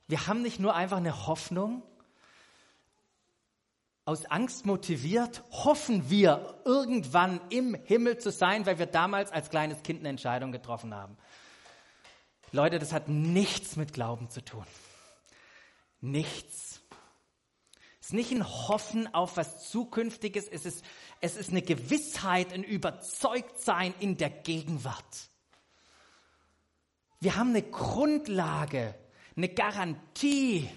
wir 0.07 0.27
haben 0.27 0.43
nicht 0.43 0.61
nur 0.61 0.75
einfach 0.75 0.99
eine 0.99 1.27
Hoffnung, 1.27 1.83
aus 4.05 4.27
Angst 4.27 4.67
motiviert, 4.67 5.43
hoffen 5.51 6.11
wir 6.11 6.61
irgendwann 6.67 7.41
im 7.49 7.73
Himmel 7.73 8.19
zu 8.19 8.31
sein, 8.31 8.67
weil 8.67 8.79
wir 8.79 8.85
damals 8.85 9.33
als 9.33 9.49
kleines 9.49 9.83
Kind 9.83 10.01
eine 10.01 10.11
Entscheidung 10.11 10.53
getroffen 10.53 10.95
haben. 10.95 11.17
Leute, 12.53 12.79
das 12.79 12.93
hat 12.93 13.09
nichts 13.09 13.77
mit 13.77 13.95
Glauben 13.95 14.29
zu 14.29 14.45
tun. 14.45 14.67
Nichts. 16.03 16.83
Es 18.09 18.15
ist 18.15 18.31
nicht 18.31 18.33
ein 18.33 18.49
Hoffen 18.49 19.13
auf 19.13 19.37
was 19.37 19.69
Zukünftiges, 19.69 20.49
es 20.49 20.65
ist, 20.65 20.83
es 21.21 21.37
ist 21.37 21.51
eine 21.51 21.61
Gewissheit, 21.61 22.55
ein 22.55 22.65
Überzeugtsein 22.65 23.93
in 24.01 24.17
der 24.17 24.31
Gegenwart. 24.31 25.29
Wir 27.21 27.37
haben 27.37 27.51
eine 27.51 27.61
Grundlage, 27.61 28.95
eine 29.37 29.51
Garantie 29.51 30.71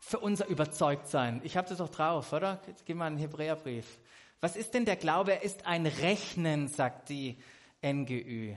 für 0.00 0.18
unser 0.18 0.48
Überzeugtsein. 0.48 1.40
Ich 1.44 1.56
habe 1.56 1.68
das 1.68 1.78
doch 1.78 1.90
drauf, 1.90 2.32
oder? 2.32 2.60
Jetzt 2.66 2.86
gehen 2.86 2.98
wir 2.98 3.04
einen 3.04 3.18
Hebräerbrief. 3.18 4.00
Was 4.40 4.56
ist 4.56 4.74
denn 4.74 4.84
der 4.84 4.96
Glaube? 4.96 5.34
Er 5.34 5.42
ist 5.44 5.64
ein 5.64 5.86
Rechnen, 5.86 6.66
sagt 6.66 7.08
die 7.08 7.38
NGÜ. 7.84 8.56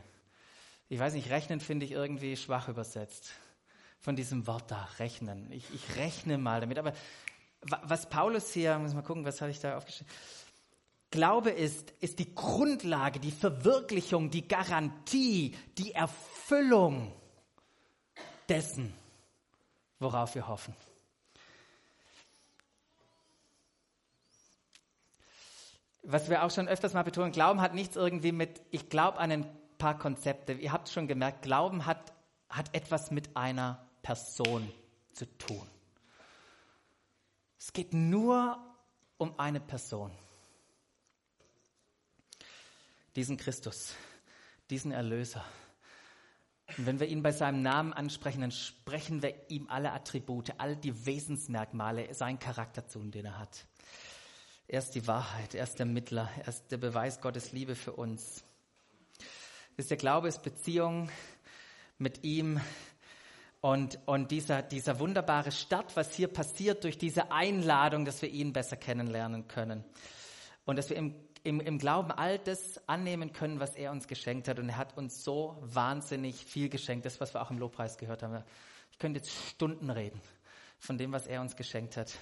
Ich 0.89 0.99
weiß 0.99 1.13
nicht, 1.13 1.29
rechnen 1.29 1.59
finde 1.59 1.85
ich 1.85 1.91
irgendwie 1.91 2.35
schwach 2.35 2.67
übersetzt. 2.67 3.35
Von 3.99 4.15
diesem 4.15 4.47
Wort 4.47 4.71
da, 4.71 4.87
rechnen. 4.97 5.51
Ich, 5.51 5.65
ich 5.71 5.97
rechne 5.97 6.39
mal 6.39 6.61
damit. 6.61 6.79
Aber 6.79 6.93
was 7.83 8.07
Paulus 8.09 8.51
hier, 8.53 8.77
muss 8.79 8.93
mal 8.93 9.01
gucken, 9.01 9.25
was 9.25 9.41
habe 9.41 9.51
ich 9.51 9.59
da 9.59 9.77
aufgeschrieben. 9.77 10.11
Glaube 11.11 11.49
ist, 11.51 11.91
ist 12.01 12.19
die 12.19 12.35
Grundlage, 12.35 13.19
die 13.19 13.31
Verwirklichung, 13.31 14.29
die 14.29 14.47
Garantie, 14.47 15.55
die 15.77 15.93
Erfüllung 15.93 17.13
dessen, 18.49 18.93
worauf 19.99 20.35
wir 20.35 20.47
hoffen. 20.47 20.75
Was 26.03 26.29
wir 26.29 26.43
auch 26.43 26.51
schon 26.51 26.67
öfters 26.67 26.93
mal 26.93 27.03
betonen, 27.03 27.31
Glauben 27.31 27.61
hat 27.61 27.73
nichts 27.73 27.95
irgendwie 27.95 28.31
mit, 28.31 28.61
ich 28.69 28.89
glaube 28.89 29.17
an 29.17 29.31
ein 29.31 29.57
paar 29.77 29.97
Konzepte. 29.97 30.53
Ihr 30.53 30.71
habt 30.71 30.89
schon 30.89 31.07
gemerkt, 31.07 31.41
Glauben 31.41 31.85
hat, 31.85 32.13
hat 32.49 32.75
etwas 32.75 33.09
mit 33.09 33.35
einer 33.35 33.87
Person 34.03 34.71
zu 35.13 35.25
tun. 35.37 35.67
Es 37.65 37.73
geht 37.73 37.95
nur 37.95 38.59
um 39.17 39.39
eine 39.39 39.59
Person. 39.59 40.11
Diesen 43.15 43.37
Christus, 43.37 43.95
diesen 44.69 44.91
Erlöser. 44.91 45.43
Und 46.77 46.85
wenn 46.85 46.99
wir 46.99 47.07
ihn 47.07 47.23
bei 47.23 47.31
seinem 47.31 47.63
Namen 47.63 47.91
ansprechen, 47.91 48.41
dann 48.41 48.51
sprechen 48.51 49.23
wir 49.23 49.49
ihm 49.49 49.67
alle 49.67 49.93
Attribute, 49.93 50.59
all 50.59 50.75
die 50.75 51.07
Wesensmerkmale, 51.07 52.13
seinen 52.13 52.37
Charakter 52.37 52.87
zu, 52.87 52.99
den 52.99 53.25
er 53.25 53.39
hat. 53.39 53.65
Er 54.67 54.77
ist 54.77 54.91
die 54.91 55.07
Wahrheit, 55.07 55.55
er 55.55 55.63
ist 55.63 55.79
der 55.79 55.87
Mittler, 55.87 56.29
er 56.37 56.49
ist 56.49 56.71
der 56.71 56.77
Beweis 56.77 57.19
Gottes 57.19 57.51
Liebe 57.51 57.73
für 57.73 57.93
uns. 57.93 58.43
Ist 59.75 59.89
der 59.89 59.97
Glaube 59.97 60.27
ist 60.27 60.43
Beziehung 60.43 61.09
mit 61.97 62.23
ihm, 62.23 62.61
und, 63.65 63.97
und 64.05 64.29
dieser, 64.29 64.61
dieser 64.61 64.99
wunderbare 64.99 65.51
Start, 65.51 65.95
was 65.95 66.13
hier 66.13 66.27
passiert 66.27 66.83
durch 66.83 66.99
diese 66.99 67.31
Einladung, 67.31 68.05
dass 68.05 68.21
wir 68.21 68.29
ihn 68.29 68.53
besser 68.53 68.77
kennenlernen 68.77 69.47
können. 69.47 69.83
Und 70.65 70.75
dass 70.75 70.91
wir 70.91 70.97
im, 70.97 71.15
im, 71.43 71.59
im 71.59 71.79
Glauben 71.79 72.11
all 72.11 72.37
das 72.37 72.87
annehmen 72.87 73.33
können, 73.33 73.59
was 73.59 73.75
er 73.75 73.91
uns 73.91 74.07
geschenkt 74.07 74.47
hat. 74.47 74.59
Und 74.59 74.69
er 74.69 74.77
hat 74.77 74.95
uns 74.99 75.23
so 75.23 75.57
wahnsinnig 75.61 76.45
viel 76.45 76.69
geschenkt. 76.69 77.07
Das, 77.07 77.19
was 77.19 77.33
wir 77.33 77.41
auch 77.41 77.49
im 77.49 77.57
Lobpreis 77.57 77.97
gehört 77.97 78.21
haben. 78.21 78.43
Ich 78.91 78.99
könnte 78.99 79.17
jetzt 79.17 79.31
Stunden 79.31 79.89
reden 79.89 80.21
von 80.77 80.99
dem, 80.99 81.11
was 81.11 81.25
er 81.25 81.41
uns 81.41 81.55
geschenkt 81.55 81.97
hat. 81.97 82.15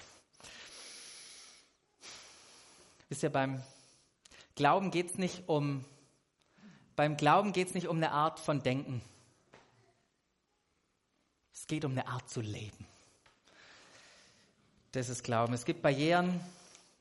Wisst 3.10 3.22
ihr, 3.22 3.28
beim 3.30 3.62
Glauben 4.54 4.90
geht 4.90 5.10
es 5.10 5.18
nicht 5.18 5.46
um, 5.46 5.84
beim 6.96 7.18
Glauben 7.18 7.52
geht 7.52 7.74
nicht 7.74 7.88
um 7.88 7.98
eine 7.98 8.12
Art 8.12 8.40
von 8.40 8.62
Denken. 8.62 9.02
Es 11.64 11.68
geht 11.68 11.86
um 11.86 11.92
eine 11.92 12.06
Art 12.06 12.28
zu 12.28 12.42
leben. 12.42 12.86
Das 14.92 15.08
ist 15.08 15.24
Glauben. 15.24 15.54
Es 15.54 15.64
gibt 15.64 15.80
Barrieren, 15.80 16.38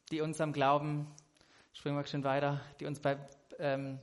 die 0.09 0.21
uns 0.21 0.39
am 0.39 0.53
Glauben, 0.53 1.05
springen 1.73 1.97
wir 1.97 2.07
schon 2.07 2.23
weiter, 2.23 2.61
die 2.79 2.85
uns 2.85 3.01
bei 3.01 3.17
ähm, 3.59 3.99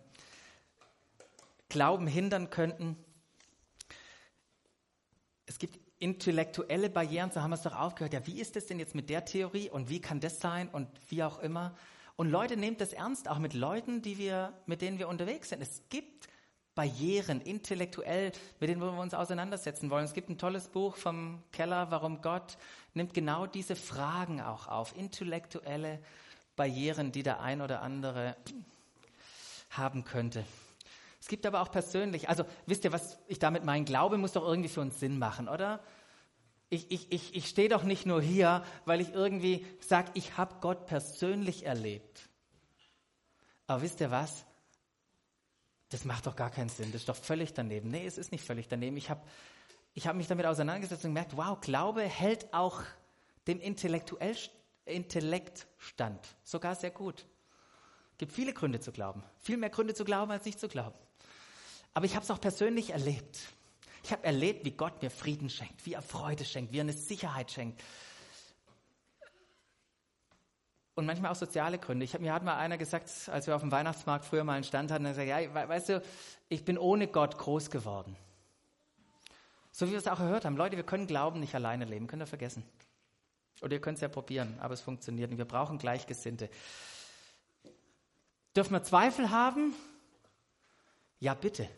Glauben 1.71 2.07
hindern 2.07 2.51
könnten. 2.51 3.03
Es 5.47 5.59
gibt 5.59 5.79
intellektuelle 5.99 6.91
Barrieren, 6.91 7.31
so 7.31 7.41
haben 7.41 7.53
wir 7.53 7.57
es 7.57 7.63
doch 7.63 7.75
aufgehört. 7.75 8.13
Ja, 8.13 8.27
wie 8.27 8.39
ist 8.39 8.55
es 8.55 8.67
denn 8.67 8.79
jetzt 8.79 8.95
mit 8.95 9.09
der 9.09 9.25
Theorie 9.25 9.71
und 9.71 9.89
wie 9.89 10.03
kann 10.03 10.21
das 10.21 10.41
sein 10.41 10.69
und 10.69 10.89
wie 11.09 11.23
auch 11.23 11.39
immer? 11.39 11.75
Und 12.17 12.31
Leute, 12.31 12.59
nehmt 12.59 12.83
das 12.83 12.93
ernst, 12.93 13.31
auch 13.31 13.39
mit 13.39 13.55
Leuten, 13.55 14.03
die 14.03 14.19
wir, 14.19 14.53
mit 14.67 14.83
denen 14.83 14.99
wir 14.99 15.09
unterwegs 15.09 15.49
sind. 15.49 15.63
Es 15.63 15.85
gibt 15.89 16.29
Barrieren, 16.81 17.43
intellektuell, 17.43 18.33
mit 18.59 18.71
denen 18.71 18.81
wir 18.81 18.91
uns 18.91 19.13
auseinandersetzen 19.13 19.91
wollen. 19.91 20.07
Es 20.07 20.15
gibt 20.15 20.31
ein 20.31 20.39
tolles 20.39 20.69
Buch 20.69 20.97
vom 20.97 21.43
Keller, 21.53 21.91
Warum 21.91 22.23
Gott, 22.23 22.57
nimmt 22.95 23.13
genau 23.13 23.45
diese 23.45 23.77
Fragen 23.77 24.41
auch 24.41 24.67
auf. 24.67 24.97
Intellektuelle 24.97 25.99
Barrieren, 26.57 27.13
die 27.13 27.23
der 27.23 27.43
ein 27.43 27.61
oder 27.61 27.83
andere 27.83 28.35
haben 29.69 30.05
könnte. 30.05 30.43
Es 31.21 31.29
gibt 31.29 31.45
aber 31.45 31.61
auch 31.61 31.71
persönlich, 31.71 32.31
also 32.31 32.47
wisst 32.65 32.85
ihr, 32.85 32.93
was 32.93 33.19
ich 33.29 33.39
damit 33.39 33.63
meine? 33.63 33.85
Glaube 33.85 34.17
muss 34.17 34.33
doch 34.33 34.49
irgendwie 34.49 34.71
für 34.71 34.81
uns 34.81 34.99
Sinn 34.99 35.19
machen, 35.19 35.51
oder? 35.51 35.81
Ich, 36.71 36.91
ich, 36.91 37.13
ich, 37.13 37.35
ich 37.35 37.47
stehe 37.47 37.69
doch 37.69 37.83
nicht 37.83 38.07
nur 38.07 38.23
hier, 38.23 38.65
weil 38.87 39.03
ich 39.03 39.13
irgendwie 39.13 39.67
sage, 39.81 40.13
ich 40.15 40.39
habe 40.39 40.55
Gott 40.63 40.87
persönlich 40.87 41.67
erlebt. 41.67 42.31
Aber 43.67 43.83
wisst 43.83 44.01
ihr 44.01 44.11
was? 44.11 44.47
Das 45.91 46.05
macht 46.05 46.27
doch 46.27 46.37
gar 46.37 46.51
keinen 46.51 46.69
Sinn, 46.69 46.93
das 46.93 47.03
ist 47.03 47.09
doch 47.09 47.17
völlig 47.17 47.53
daneben. 47.53 47.91
Nee, 47.91 48.07
es 48.07 48.17
ist 48.17 48.33
nicht 48.33 48.45
völlig 48.45 48.69
daneben. 48.69 48.97
Ich 48.97 49.11
habe 49.11 49.21
ich 49.93 50.07
hab 50.07 50.17
mich 50.17 50.29
damit 50.29 50.47
auseinandergesetzt 50.47 51.05
und 51.05 51.11
gemerkt, 51.11 51.37
wow, 51.37 51.61
Glaube 51.61 52.03
hält 52.03 52.53
auch 52.55 52.83
dem 53.47 53.61
Intellektuell, 53.61 54.37
Intellekt 54.85 55.67
stand. 55.79 56.21
Sogar 56.45 56.77
sehr 56.77 56.91
gut. 56.91 57.27
Gibt 58.19 58.33
viele 58.33 58.53
Gründe 58.53 58.81
zu 58.81 58.93
glauben. 58.93 59.23
Viel 59.41 59.57
mehr 59.57 59.71
Gründe 59.71 59.95
zu 59.95 60.05
glauben, 60.05 60.31
als 60.31 60.45
nicht 60.45 60.61
zu 60.61 60.69
glauben. 60.69 60.97
Aber 61.93 62.07
ich 62.07 62.15
habe 62.15 62.25
es 62.25 62.31
auch 62.31 62.41
persönlich 62.41 62.91
erlebt. 62.91 63.41
Ich 64.05 64.13
habe 64.13 64.25
erlebt, 64.25 64.65
wie 64.65 64.71
Gott 64.71 65.03
mir 65.03 65.11
Frieden 65.11 65.51
schenkt, 65.51 65.85
wie 65.87 65.95
er 65.95 66.03
Freude 66.03 66.45
schenkt, 66.45 66.73
wie 66.73 66.79
er 66.79 66.83
eine 66.83 66.93
Sicherheit 66.93 67.51
schenkt, 67.51 67.83
und 71.01 71.07
manchmal 71.07 71.33
auch 71.33 71.37
soziale 71.37 71.79
Gründe. 71.79 72.05
Ich 72.05 72.15
hab, 72.15 72.21
mir 72.21 72.33
hat 72.33 72.45
mal 72.45 72.57
einer 72.57 72.79
gesagt, 72.79 73.11
als 73.29 73.47
wir 73.47 73.57
auf 73.57 73.63
dem 73.63 73.73
Weihnachtsmarkt 73.73 74.25
früher 74.25 74.45
mal 74.45 74.55
einen 74.55 74.65
Stand 74.65 74.93
hatten, 74.93 75.05
er 75.05 75.13
gesagt, 75.13 75.29
ja, 75.29 75.69
weißt 75.69 75.89
du, 75.89 76.03
ich 76.49 76.65
bin 76.65 76.79
ohne 76.79 77.09
Gott 77.09 77.39
groß 77.39 77.71
geworden. 77.71 78.17
So 79.73 79.87
wie 79.87 79.93
wir 79.93 79.99
es 79.99 80.07
auch 80.07 80.19
gehört 80.19 80.45
haben. 80.45 80.57
Leute, 80.57 80.77
wir 80.77 80.85
können 80.85 81.07
Glauben 81.07 81.41
nicht 81.41 81.55
alleine 81.55 81.87
leben, 81.87 82.07
könnt 82.07 82.23
ihr 82.23 82.27
vergessen. 82.27 82.63
Oder 83.63 83.75
ihr 83.75 83.81
könnt 83.81 83.97
es 83.97 84.03
ja 84.03 84.09
probieren, 84.09 84.59
aber 84.61 84.75
es 84.75 84.81
funktioniert 84.81 85.31
nicht. 85.31 85.39
Wir 85.39 85.45
brauchen 85.45 85.79
Gleichgesinnte. 85.79 86.51
Dürfen 88.55 88.73
wir 88.73 88.83
Zweifel 88.83 89.31
haben? 89.31 89.75
Ja, 91.19 91.35
bitte. 91.35 91.69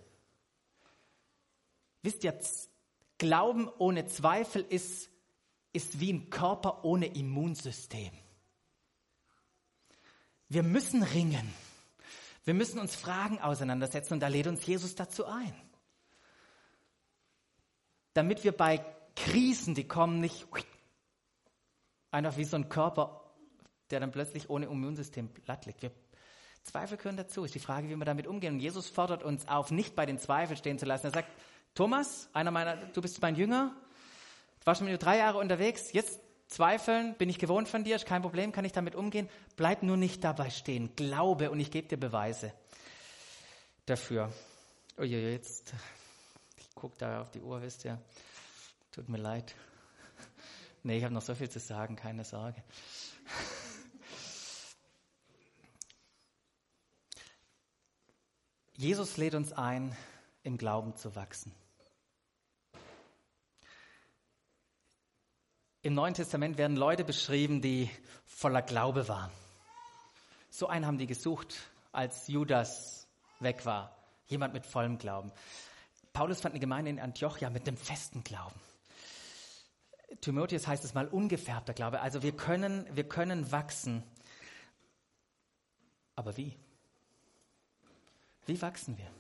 Wisst 2.02 2.24
ihr, 2.24 2.38
Glauben 3.18 3.68
ohne 3.78 4.06
Zweifel 4.06 4.62
ist, 4.68 5.08
ist 5.72 6.00
wie 6.00 6.12
ein 6.12 6.28
Körper 6.28 6.85
ohne 6.85 7.06
Immunsystem. 7.06 8.11
Wir 10.52 10.62
müssen 10.62 11.02
ringen. 11.02 11.52
Wir 12.44 12.54
müssen 12.54 12.78
uns 12.78 12.94
Fragen 12.94 13.40
auseinandersetzen 13.40 14.14
und 14.14 14.20
da 14.20 14.28
lädt 14.28 14.46
uns 14.46 14.66
Jesus 14.66 14.94
dazu 14.94 15.24
ein. 15.24 15.54
Damit 18.14 18.44
wir 18.44 18.52
bei 18.52 18.84
Krisen, 19.16 19.74
die 19.74 19.88
kommen, 19.88 20.20
nicht 20.20 20.46
Einfach 22.10 22.36
wie 22.36 22.44
so 22.44 22.56
ein 22.56 22.68
Körper, 22.68 23.32
der 23.90 24.00
dann 24.00 24.12
plötzlich 24.12 24.50
ohne 24.50 24.66
Immunsystem 24.66 25.28
platt 25.28 25.64
liegt. 25.64 25.80
Wir 25.80 25.90
Zweifel 26.64 26.96
gehören 26.96 27.16
dazu. 27.16 27.44
Ist 27.44 27.54
die 27.54 27.60
Frage, 27.60 27.88
wie 27.88 27.96
wir 27.96 28.04
damit 28.04 28.26
umgehen. 28.26 28.54
Und 28.54 28.60
Jesus 28.60 28.88
fordert 28.88 29.22
uns 29.22 29.48
auf, 29.48 29.70
nicht 29.70 29.94
bei 29.94 30.06
den 30.06 30.18
Zweifeln 30.18 30.56
stehen 30.56 30.78
zu 30.78 30.86
lassen. 30.86 31.06
Er 31.06 31.12
sagt, 31.12 31.28
Thomas, 31.74 32.28
einer 32.32 32.50
meiner, 32.50 32.76
du 32.76 33.00
bist 33.00 33.20
mein 33.22 33.34
Jünger, 33.34 33.74
du 34.60 34.66
warst 34.66 34.80
schon 34.80 34.88
mit 34.88 35.02
drei 35.02 35.18
Jahre 35.18 35.38
unterwegs, 35.38 35.92
jetzt 35.92 36.20
zweifeln, 36.52 37.14
bin 37.16 37.28
ich 37.28 37.38
gewohnt 37.38 37.68
von 37.68 37.82
dir, 37.84 37.96
ist 37.96 38.06
kein 38.06 38.22
Problem, 38.22 38.52
kann 38.52 38.64
ich 38.64 38.72
damit 38.72 38.94
umgehen. 38.94 39.28
Bleib 39.56 39.82
nur 39.82 39.96
nicht 39.96 40.22
dabei 40.22 40.50
stehen. 40.50 40.94
Glaube 40.96 41.50
und 41.50 41.58
ich 41.60 41.70
gebe 41.70 41.88
dir 41.88 41.96
Beweise 41.96 42.52
dafür. 43.86 44.32
Uiui, 44.98 45.32
jetzt, 45.32 45.72
ich 46.58 46.74
gucke 46.74 46.96
da 46.98 47.22
auf 47.22 47.30
die 47.30 47.40
Uhr, 47.40 47.62
wisst 47.62 47.84
ihr. 47.84 48.00
Tut 48.92 49.08
mir 49.08 49.18
leid. 49.18 49.54
Nee, 50.84 50.98
ich 50.98 51.04
habe 51.04 51.14
noch 51.14 51.22
so 51.22 51.36
viel 51.36 51.48
zu 51.48 51.60
sagen, 51.60 51.94
keine 51.94 52.24
Sorge. 52.24 52.60
Jesus 58.76 59.16
lädt 59.16 59.36
uns 59.36 59.52
ein, 59.52 59.96
im 60.42 60.58
Glauben 60.58 60.96
zu 60.96 61.14
wachsen. 61.14 61.54
Im 65.85 65.95
Neuen 65.95 66.14
Testament 66.14 66.59
werden 66.59 66.77
Leute 66.77 67.03
beschrieben, 67.03 67.61
die 67.61 67.90
voller 68.25 68.62
Glaube 68.62 69.09
waren. 69.09 69.33
So 70.49 70.68
einen 70.68 70.87
haben 70.87 70.97
die 70.97 71.09
gesucht, 71.09 71.57
als 71.90 72.29
Judas 72.29 73.09
weg 73.40 73.66
war. 73.66 73.97
Jemand 74.29 74.55
mit 74.55 74.64
vollem 74.64 74.99
Glauben. 74.99 75.33
Paulus 76.12 76.40
fand 76.40 76.53
eine 76.53 76.61
Gemeinde 76.61 76.92
in 76.92 77.01
Antiochia 77.01 77.51
mit 77.51 77.66
einem 77.66 77.77
festen 77.77 78.23
Glauben. 78.23 78.61
Timotheus 80.21 80.68
heißt 80.68 80.85
es 80.85 80.95
mal 80.95 81.09
ungefärbter 81.09 81.75
Glaube. 81.75 82.01
Also 82.01 82.23
wir 82.23 82.37
können, 82.37 82.87
wir 82.95 83.09
können 83.09 83.51
wachsen. 83.51 84.05
Aber 86.14 86.37
wie? 86.37 86.57
Wie 88.47 88.62
wachsen 88.62 88.97
wir? 88.99 89.11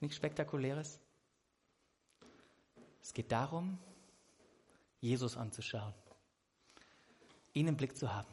Nichts 0.00 0.16
Spektakuläres? 0.16 0.98
Es 3.02 3.12
geht 3.12 3.32
darum, 3.32 3.78
Jesus 5.00 5.36
anzuschauen, 5.36 5.92
ihn 7.52 7.68
im 7.68 7.76
Blick 7.76 7.96
zu 7.96 8.14
haben. 8.14 8.28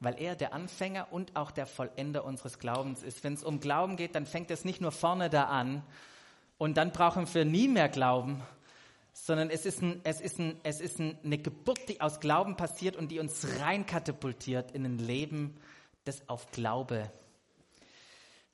Weil 0.00 0.20
er 0.20 0.36
der 0.36 0.52
Anfänger 0.52 1.12
und 1.12 1.36
auch 1.36 1.50
der 1.50 1.66
Vollender 1.66 2.24
unseres 2.24 2.58
Glaubens 2.58 3.02
ist. 3.02 3.22
Wenn 3.22 3.34
es 3.34 3.44
um 3.44 3.60
Glauben 3.60 3.96
geht, 3.96 4.14
dann 4.14 4.26
fängt 4.26 4.50
es 4.50 4.64
nicht 4.64 4.80
nur 4.80 4.92
vorne 4.92 5.30
da 5.30 5.44
an 5.44 5.82
und 6.58 6.76
dann 6.76 6.92
brauchen 6.92 7.32
wir 7.34 7.44
nie 7.44 7.68
mehr 7.68 7.88
Glauben, 7.88 8.42
sondern 9.12 9.50
es 9.50 9.66
ist, 9.66 9.82
ein, 9.82 10.00
es, 10.04 10.20
ist 10.20 10.38
ein, 10.38 10.60
es 10.62 10.80
ist 10.80 11.00
eine 11.00 11.38
Geburt, 11.38 11.88
die 11.88 12.00
aus 12.00 12.20
Glauben 12.20 12.56
passiert 12.56 12.96
und 12.96 13.10
die 13.10 13.18
uns 13.18 13.46
reinkatapultiert 13.60 14.72
in 14.72 14.84
ein 14.84 14.98
Leben, 14.98 15.60
das 16.04 16.28
auf 16.28 16.50
Glaube 16.50 17.10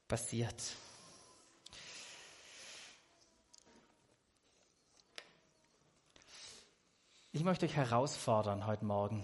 basiert. 0.08 0.76
Ich 7.30 7.44
möchte 7.44 7.66
euch 7.66 7.76
herausfordern 7.76 8.66
heute 8.66 8.86
Morgen, 8.86 9.22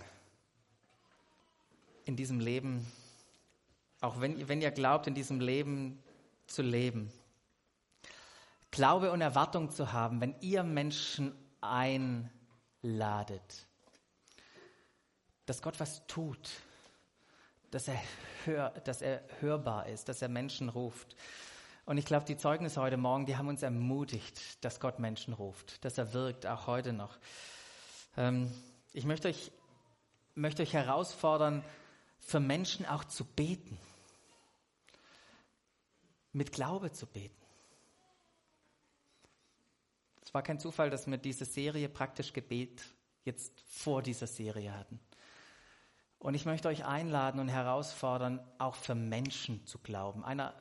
in 2.05 2.17
diesem 2.17 2.39
Leben, 2.39 2.87
auch 4.03 4.21
wenn, 4.21 4.47
wenn 4.47 4.61
ihr 4.61 4.73
glaubt, 4.73 5.07
in 5.07 5.15
diesem 5.15 5.41
Leben 5.41 6.03
zu 6.47 6.61
leben. 6.61 7.11
Glaube 8.71 9.11
und 9.11 9.23
Erwartung 9.23 9.71
zu 9.71 9.93
haben, 9.93 10.21
wenn 10.21 10.35
ihr 10.43 10.63
Menschen 10.65 11.35
einladet, 11.63 12.31
dass 15.47 15.63
Gott 15.63 15.81
was 15.81 16.07
tut, 16.07 16.51
dass 17.71 17.89
er, 17.89 17.99
hör, 18.45 18.69
dass 18.85 19.01
er 19.01 19.23
hörbar 19.41 19.89
ist, 19.89 20.11
dass 20.11 20.21
er 20.21 20.29
Menschen 20.29 20.69
ruft. 20.69 21.17
Und 21.87 21.97
ich 21.97 22.05
glaube, 22.05 22.27
die 22.27 22.37
Zeugnisse 22.37 22.83
heute 22.83 22.99
Morgen, 22.99 23.25
die 23.25 23.39
haben 23.39 23.49
uns 23.49 23.63
ermutigt, 23.63 24.63
dass 24.63 24.79
Gott 24.79 24.99
Menschen 24.99 25.33
ruft, 25.33 25.83
dass 25.87 25.97
er 25.97 26.13
wirkt, 26.13 26.47
auch 26.47 26.67
heute 26.67 26.93
noch. 26.93 27.19
Ähm, 28.17 28.53
ich 28.93 29.05
möchte 29.05 29.29
euch, 29.29 29.51
möchte 30.35 30.63
euch 30.63 30.73
herausfordern, 30.73 31.65
für 32.21 32.41
Menschen 32.41 32.87
auch 32.87 33.05
zu 33.05 33.25
beten. 33.25 33.79
Mit 36.33 36.53
Glaube 36.53 36.93
zu 36.93 37.07
beten 37.07 37.45
war 40.35 40.43
kein 40.43 40.59
Zufall, 40.59 40.91
dass 40.91 41.07
wir 41.07 41.17
diese 41.17 41.45
Serie 41.45 41.89
praktisch 41.89 42.33
Gebet 42.33 42.83
jetzt 43.25 43.61
vor 43.61 44.03
dieser 44.03 44.27
Serie 44.27 44.77
hatten. 44.77 44.99
Und 46.19 46.35
ich 46.35 46.45
möchte 46.45 46.69
euch 46.69 46.85
einladen 46.85 47.39
und 47.39 47.49
herausfordern, 47.49 48.41
auch 48.59 48.75
für 48.75 48.97
Menschen 48.97 49.65
zu 49.67 49.79
glauben. 49.79 50.25
Einer 50.25 50.53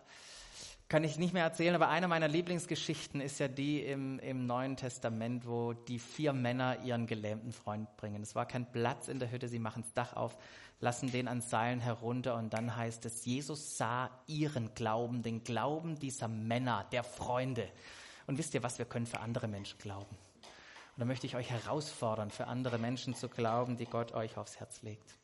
kann 0.90 1.04
ich 1.04 1.18
nicht 1.18 1.34
mehr 1.34 1.44
erzählen, 1.44 1.76
aber 1.76 1.90
eine 1.90 2.08
meiner 2.08 2.28
Lieblingsgeschichten 2.28 3.20
ist 3.22 3.40
ja 3.40 3.48
die 3.48 3.82
im, 3.82 4.20
im 4.20 4.46
Neuen 4.46 4.78
Testament, 4.78 5.48
wo 5.48 5.74
die 5.74 5.98
vier 5.98 6.34
Männer 6.34 6.84
ihren 6.84 7.08
gelähmten 7.08 7.52
Freund 7.52 7.96
bringen. 7.98 8.22
Es 8.22 8.36
war 8.36 8.46
kein 8.46 8.72
Platz 8.72 9.08
in 9.08 9.20
der 9.20 9.32
Hütte, 9.32 9.48
sie 9.48 9.60
machen 9.60 9.84
das 9.84 9.94
Dach 9.94 10.16
auf, 10.16 10.38
lassen 10.80 11.12
den 11.12 11.28
an 11.28 11.42
Seilen 11.42 11.80
herunter 11.80 12.36
und 12.36 12.54
dann 12.54 12.76
heißt 12.76 13.06
es, 13.06 13.26
Jesus 13.26 13.78
sah 13.78 14.12
ihren 14.28 14.74
Glauben, 14.76 15.24
den 15.24 15.44
Glauben 15.44 15.98
dieser 15.98 16.28
Männer, 16.28 16.86
der 16.92 17.04
Freunde. 17.04 17.68
Und 18.28 18.38
wisst 18.38 18.54
ihr 18.54 18.64
was, 18.64 18.78
wir 18.78 18.86
können 18.86 19.08
für 19.08 19.20
andere 19.20 19.48
Menschen 19.48 19.80
glauben. 19.80 20.16
Und 20.96 21.00
da 21.00 21.06
möchte 21.06 21.26
ich 21.26 21.36
euch 21.36 21.50
herausfordern, 21.50 22.30
für 22.30 22.48
andere 22.48 22.78
Menschen 22.78 23.16
zu 23.16 23.30
glauben, 23.30 23.78
die 23.78 23.86
Gott 23.86 24.14
euch 24.14 24.38
aufs 24.38 24.60
Herz 24.60 24.84
legt. 24.84 25.18